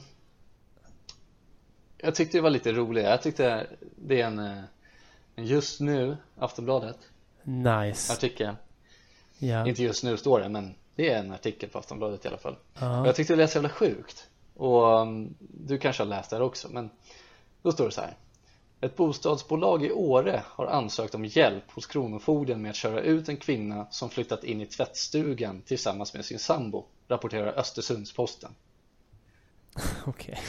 [1.97, 3.03] Jag tyckte det var lite roligt.
[3.03, 4.63] Jag tyckte det är en, eh, en
[5.37, 6.97] just nu Aftonbladet
[7.43, 8.55] Nice artikel.
[9.39, 9.67] Ja.
[9.67, 12.55] Inte just nu står det, men det är en artikel på Aftonbladet i alla fall.
[12.73, 14.29] Och jag tyckte det lät så jävla sjukt.
[14.53, 16.89] Och um, du kanske har läst det här också, men
[17.61, 18.17] då står det så här.
[18.81, 23.37] Ett bostadsbolag i Åre har ansökt om hjälp hos Kronofogden med att köra ut en
[23.37, 28.51] kvinna som flyttat in i tvättstugan tillsammans med sin sambo, rapporterar Östersundsposten.
[30.05, 30.33] Okej.
[30.33, 30.43] Okay.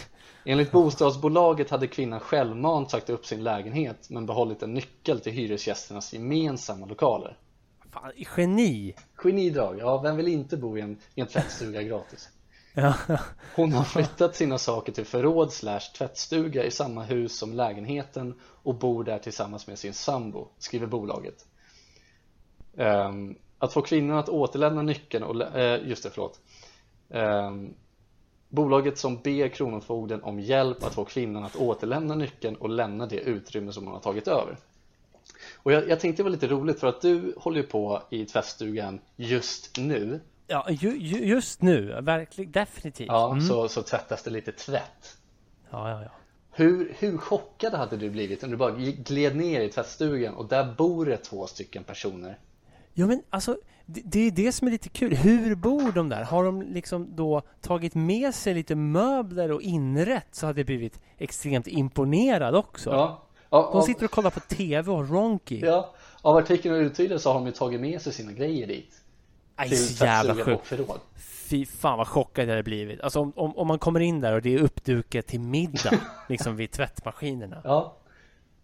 [0.50, 6.12] Enligt bostadsbolaget hade kvinnan självmant sagt upp sin lägenhet men behållit en nyckel till hyresgästernas
[6.12, 7.38] gemensamma lokaler.
[7.90, 8.94] Fan, geni!
[9.14, 12.28] Genidrag, ja vem vill inte bo i en, i en tvättstuga gratis?
[13.56, 18.74] Hon har flyttat sina saker till förråd slash tvättstuga i samma hus som lägenheten och
[18.74, 21.46] bor där tillsammans med sin sambo, skriver bolaget.
[22.74, 26.40] Um, att få kvinnan att återlämna nyckeln och, uh, just det, förlåt.
[27.08, 27.74] Um,
[28.48, 33.20] bolaget som ber Kronofogden om hjälp att få kvinnan att återlämna nyckeln och lämna det
[33.20, 34.56] utrymme som hon har tagit över.
[35.56, 39.00] Och jag, jag tänkte det var lite roligt för att du håller på i tvättstugan
[39.16, 40.20] just nu
[40.50, 43.08] Ja, ju, ju, just nu, verkligen, definitivt.
[43.08, 43.40] Ja, mm.
[43.40, 45.16] så, så tvättas det lite tvätt.
[45.70, 46.10] Ja, ja, ja.
[46.50, 50.74] Hur, hur chockad hade du blivit om du bara gled ner i tvättstugan och där
[50.78, 52.38] bor det två stycken personer?
[52.98, 55.14] Ja, men alltså, det, det är det som är lite kul.
[55.14, 56.22] Hur bor de där?
[56.22, 61.00] Har de liksom då tagit med sig lite möbler och inrätt så hade jag blivit
[61.18, 62.90] extremt imponerad också.
[62.90, 63.22] Ja.
[63.50, 65.60] ja de sitter och kollar på TV och ronky.
[65.60, 68.94] Ja, av artikeln och uttyder så har de ju tagit med sig sina grejer dit.
[69.56, 70.74] Aj, så jävla sjukt.
[71.16, 73.00] Fy fan vad chockad jag hade blivit.
[73.00, 76.56] Alltså om, om, om, man kommer in där och det är uppdukat till middag, liksom
[76.56, 77.60] vid tvättmaskinerna.
[77.64, 77.96] Ja.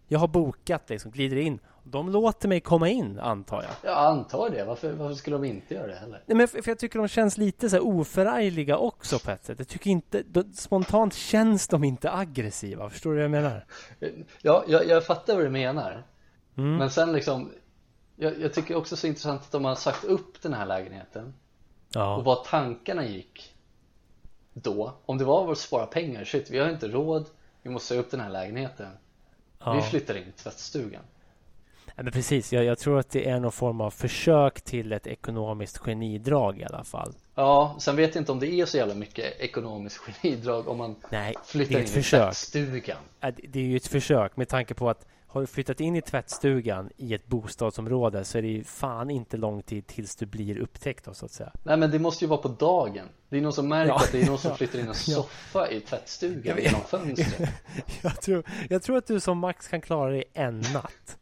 [0.07, 1.59] Jag har bokat liksom, glider in.
[1.87, 3.91] De låter mig komma in, antar jag.
[3.91, 4.65] Jag antar det.
[4.65, 6.23] Varför, varför skulle de inte göra det heller?
[6.25, 9.45] Nej, men för, för jag tycker de känns lite så här oförargliga också på ett
[9.45, 9.59] sätt.
[9.59, 12.89] Jag tycker inte, de, spontant känns de inte aggressiva.
[12.89, 13.65] Förstår du vad jag menar?
[14.41, 16.03] Ja, jag, jag fattar vad du menar.
[16.57, 16.77] Mm.
[16.77, 17.51] Men sen liksom,
[18.15, 21.33] jag, jag tycker också så intressant att de har sagt upp den här lägenheten
[21.89, 22.15] ja.
[22.15, 23.55] och vad tankarna gick
[24.53, 24.93] då.
[25.05, 27.25] Om det var att spara pengar, shit vi har inte råd,
[27.61, 28.89] vi måste säga upp den här lägenheten.
[29.59, 29.73] Ja.
[29.73, 31.03] Vi flyttar in i tvättstugan.
[31.95, 35.07] Ja, men precis, jag, jag, tror att det är någon form av försök till ett
[35.07, 37.13] ekonomiskt genidrag i alla fall.
[37.35, 40.95] Ja, sen vet jag inte om det är så jävla mycket ekonomiskt genidrag om man
[41.09, 42.97] Nej, flyttar in i tvättstugan.
[43.43, 46.89] Det är ju ett försök med tanke på att har du flyttat in i tvättstugan
[46.97, 51.05] i ett bostadsområde så är det ju fan inte lång tid tills du blir upptäckt
[51.05, 51.51] då, så att säga.
[51.63, 53.05] Nej men det måste ju vara på dagen.
[53.29, 53.95] Det är någon som märker ja.
[53.95, 55.67] att det är någon som flyttar in en soffa ja.
[55.67, 57.49] i tvättstugan genom fönstret.
[58.01, 61.17] jag, tror, jag tror att du som max kan klara dig en natt.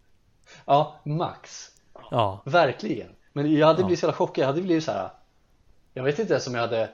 [0.65, 1.71] Ja, max.
[2.11, 2.41] Ja.
[2.45, 3.09] Verkligen.
[3.33, 4.41] Men jag hade blivit så jävla chockad.
[4.43, 5.09] Jag hade blivit så här.
[5.93, 6.89] Jag vet inte ens om jag hade.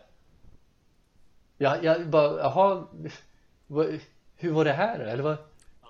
[1.58, 2.86] Jag, jag bara, jaha.
[4.36, 5.00] Hur var det här?
[5.00, 5.38] Eller vad?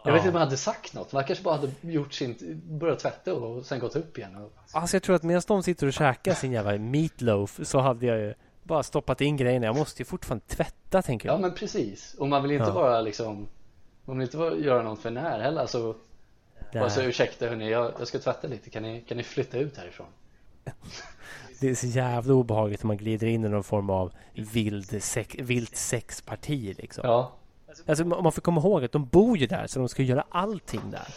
[0.04, 1.14] Jag vet inte om han hade sagt något.
[1.14, 4.50] Man kanske bara hade gjort sin, börjat tvätta och sen gått upp igen.
[4.72, 8.18] Alltså jag tror att medan de sitter och käkar sin jävla meatloaf så hade jag
[8.18, 9.66] ju bara stoppat in grejerna.
[9.66, 11.36] Jag måste ju fortfarande tvätta tänker jag.
[11.36, 12.16] Ja men precis.
[12.20, 12.74] Och man vill inte ja.
[12.74, 13.48] bara liksom
[14.06, 15.62] Man vill inte bara göra någon för när heller.
[15.62, 15.96] Alltså,
[16.74, 18.70] bara så ursäkta hörni, jag, jag ska tvätta lite.
[18.70, 20.08] Kan ni, kan ni flytta ut härifrån?
[21.60, 25.36] Det är så jävla obehagligt om man glider in i någon form av vild sex,
[25.40, 27.02] vilt sexparti liksom.
[27.08, 27.40] Ja,
[27.86, 30.92] Alltså man får komma ihåg att de bor ju där så de ska göra allting
[30.92, 31.08] där.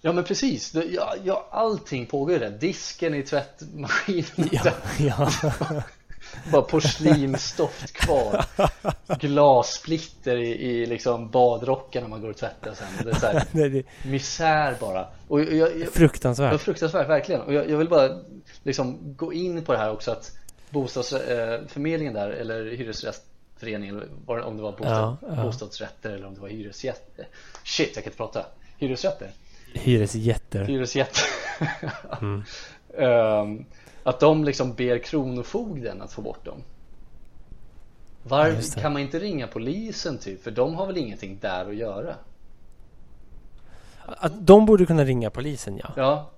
[0.00, 2.50] Ja men precis, ja, ja allting pågår där.
[2.50, 4.48] Disken i tvättmaskinen.
[4.52, 5.30] Ja, ja.
[6.52, 8.44] bara porslinsstoft kvar.
[9.20, 12.86] Glassplitter i, i liksom badrocken när man går och tvättar sen.
[13.04, 14.08] Det är så här, Nej, det...
[14.10, 15.06] misär bara.
[15.28, 16.52] Och jag, jag, fruktansvärt.
[16.52, 17.40] Ja, fruktansvärt, verkligen.
[17.40, 18.20] Och jag, jag, vill bara
[18.62, 20.32] liksom gå in på det här också att
[20.70, 23.22] bostadsförmedlingen där, eller hyresrätt
[23.62, 24.06] förening eller
[24.42, 25.42] om det var bostad, ja, ja.
[25.42, 27.28] bostadsrätter eller om det var hyresjätter.
[27.64, 28.46] Shit, jag kan inte prata.
[28.78, 29.30] Hyresrätter?
[29.74, 30.64] Hyresjätter.
[30.64, 31.22] Hyresjätter.
[32.20, 32.44] mm.
[32.96, 33.64] Um,
[34.02, 36.62] att de liksom ber Kronofogden att få bort dem.
[38.22, 40.42] Var, ja, kan man inte ringa polisen typ?
[40.42, 42.14] För de har väl ingenting där att göra?
[44.06, 45.92] Att de borde kunna ringa polisen ja.
[45.96, 46.30] Ja.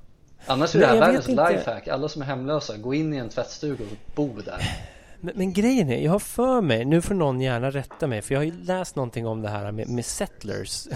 [0.47, 1.89] Annars är det här världens lifehack.
[1.89, 4.63] Alla som är hemlösa, gå in i en tvättstuga och bo där.
[5.21, 8.35] Men, men, grejen är, jag har för mig, nu får någon gärna rätta mig, för
[8.35, 10.89] jag har ju läst någonting om det här med, med settlers.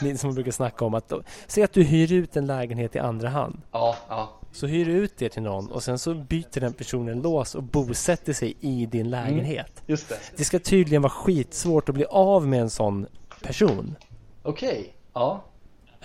[0.18, 1.12] som man brukar snacka om att,
[1.46, 3.60] säg att du hyr ut en lägenhet i andra hand.
[3.72, 4.40] Ja, ja.
[4.54, 7.62] Så hyr du ut det till någon och sen så byter den personen lås och
[7.62, 9.72] bosätter sig i din mm, lägenhet.
[9.76, 10.18] Mm, just det.
[10.36, 13.06] Det ska tydligen vara skitsvårt att bli av med en sån
[13.42, 13.96] person.
[14.42, 14.90] Okej, okay.
[15.12, 15.44] ja.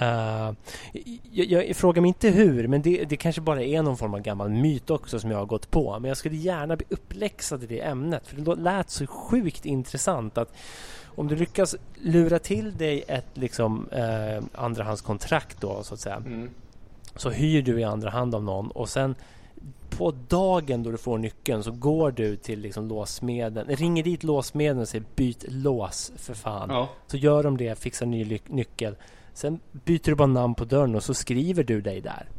[0.02, 0.54] Uh,
[1.32, 4.20] jag, jag, frågar mig inte hur, men det, det kanske bara är någon form av
[4.20, 6.00] gammal myt också som jag har gått på.
[6.00, 10.38] Men jag skulle gärna bli uppläxad i det ämnet, för det lät så sjukt intressant
[10.38, 10.54] att
[11.06, 16.16] om du lyckas lura till dig ett liksom, eh, andrahandskontrakt då, så att säga.
[16.16, 16.50] Mm.
[17.16, 19.16] Så hyr du i andra hand av någon och sen
[19.90, 24.80] på dagen då du får nyckeln så går du till liksom låsmeden, ringer dit låsmeden
[24.80, 26.70] och säger byt lås för fan.
[26.70, 26.90] Ja.
[27.08, 28.96] Så gör de det, fixar ny nyckel
[29.40, 32.30] Sen byter du bara namn på dörren och så skriver du dig där.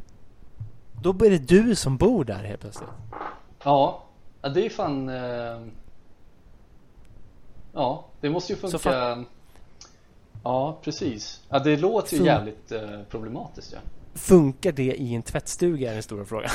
[1.01, 2.89] Då är det du som bor där helt plötsligt.
[3.63, 4.03] Ja,
[4.41, 5.09] ja det är fan...
[5.09, 5.67] Eh...
[7.73, 8.77] Ja, det måste ju funka.
[8.77, 9.25] Fan...
[10.43, 11.41] Ja, precis.
[11.49, 13.79] Ja, det låter ju jävligt eh, problematiskt ja.
[14.13, 16.49] Funkar det i en tvättstuga är den stora frågan.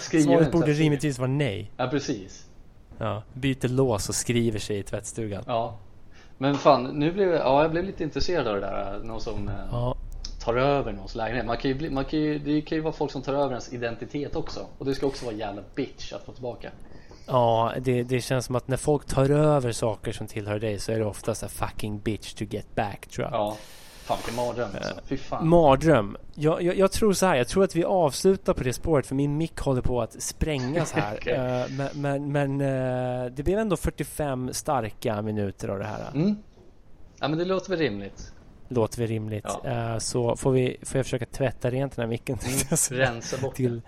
[0.00, 1.72] Svaret borde rimligtvis vara nej.
[1.76, 2.46] Ja, precis.
[2.98, 5.44] Ja, byter lås och skriver sig i tvättstugan.
[5.46, 5.78] Ja.
[6.38, 9.00] Men fan, nu blev jag, ja, jag blev lite intresserad av det där.
[9.04, 9.96] Någon som eh, ja.
[10.44, 11.46] tar över någons lägenhet.
[11.46, 13.50] Man kan ju bli, man kan ju, det kan ju vara folk som tar över
[13.50, 14.66] ens identitet också.
[14.78, 16.70] Och det ska också vara jävla bitch att få tillbaka.
[17.26, 20.92] Ja, det, det känns som att när folk tar över saker som tillhör dig så
[20.92, 23.34] är det oftast en fucking bitch to get back tror jag.
[23.34, 23.56] Ja,
[24.06, 24.94] fan vilken mardröm alltså.
[25.06, 25.48] Fy fan.
[25.48, 26.16] Mardröm.
[26.34, 29.14] Jag, jag, jag, tror så här, jag tror att vi avslutar på det spåret för
[29.14, 31.14] min mick håller på att sprängas här.
[31.16, 31.34] okay.
[31.34, 36.10] uh, men men, men uh, det blev ändå 45 starka minuter av det här.
[36.14, 36.36] Mm.
[37.20, 38.32] Ja men det låter väl rimligt.
[38.68, 39.46] Låter väl rimligt.
[39.64, 40.00] Ja.
[40.00, 42.38] Så får, vi, får jag försöka tvätta rent den här micken.
[42.44, 42.58] Mm.
[43.06, 43.82] Rensa bort till,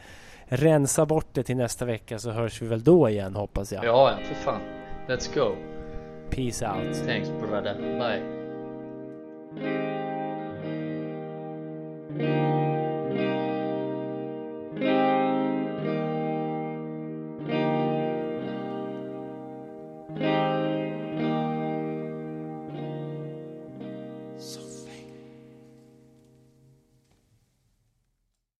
[0.45, 3.85] rensa bort det till nästa vecka så hörs vi väl då igen hoppas jag.
[3.85, 4.61] Ja, för fan.
[5.09, 5.57] Let's go.
[6.31, 7.07] Peace out.
[7.07, 7.99] Thanks brother.
[7.99, 8.39] Bye.
[12.19, 12.78] Música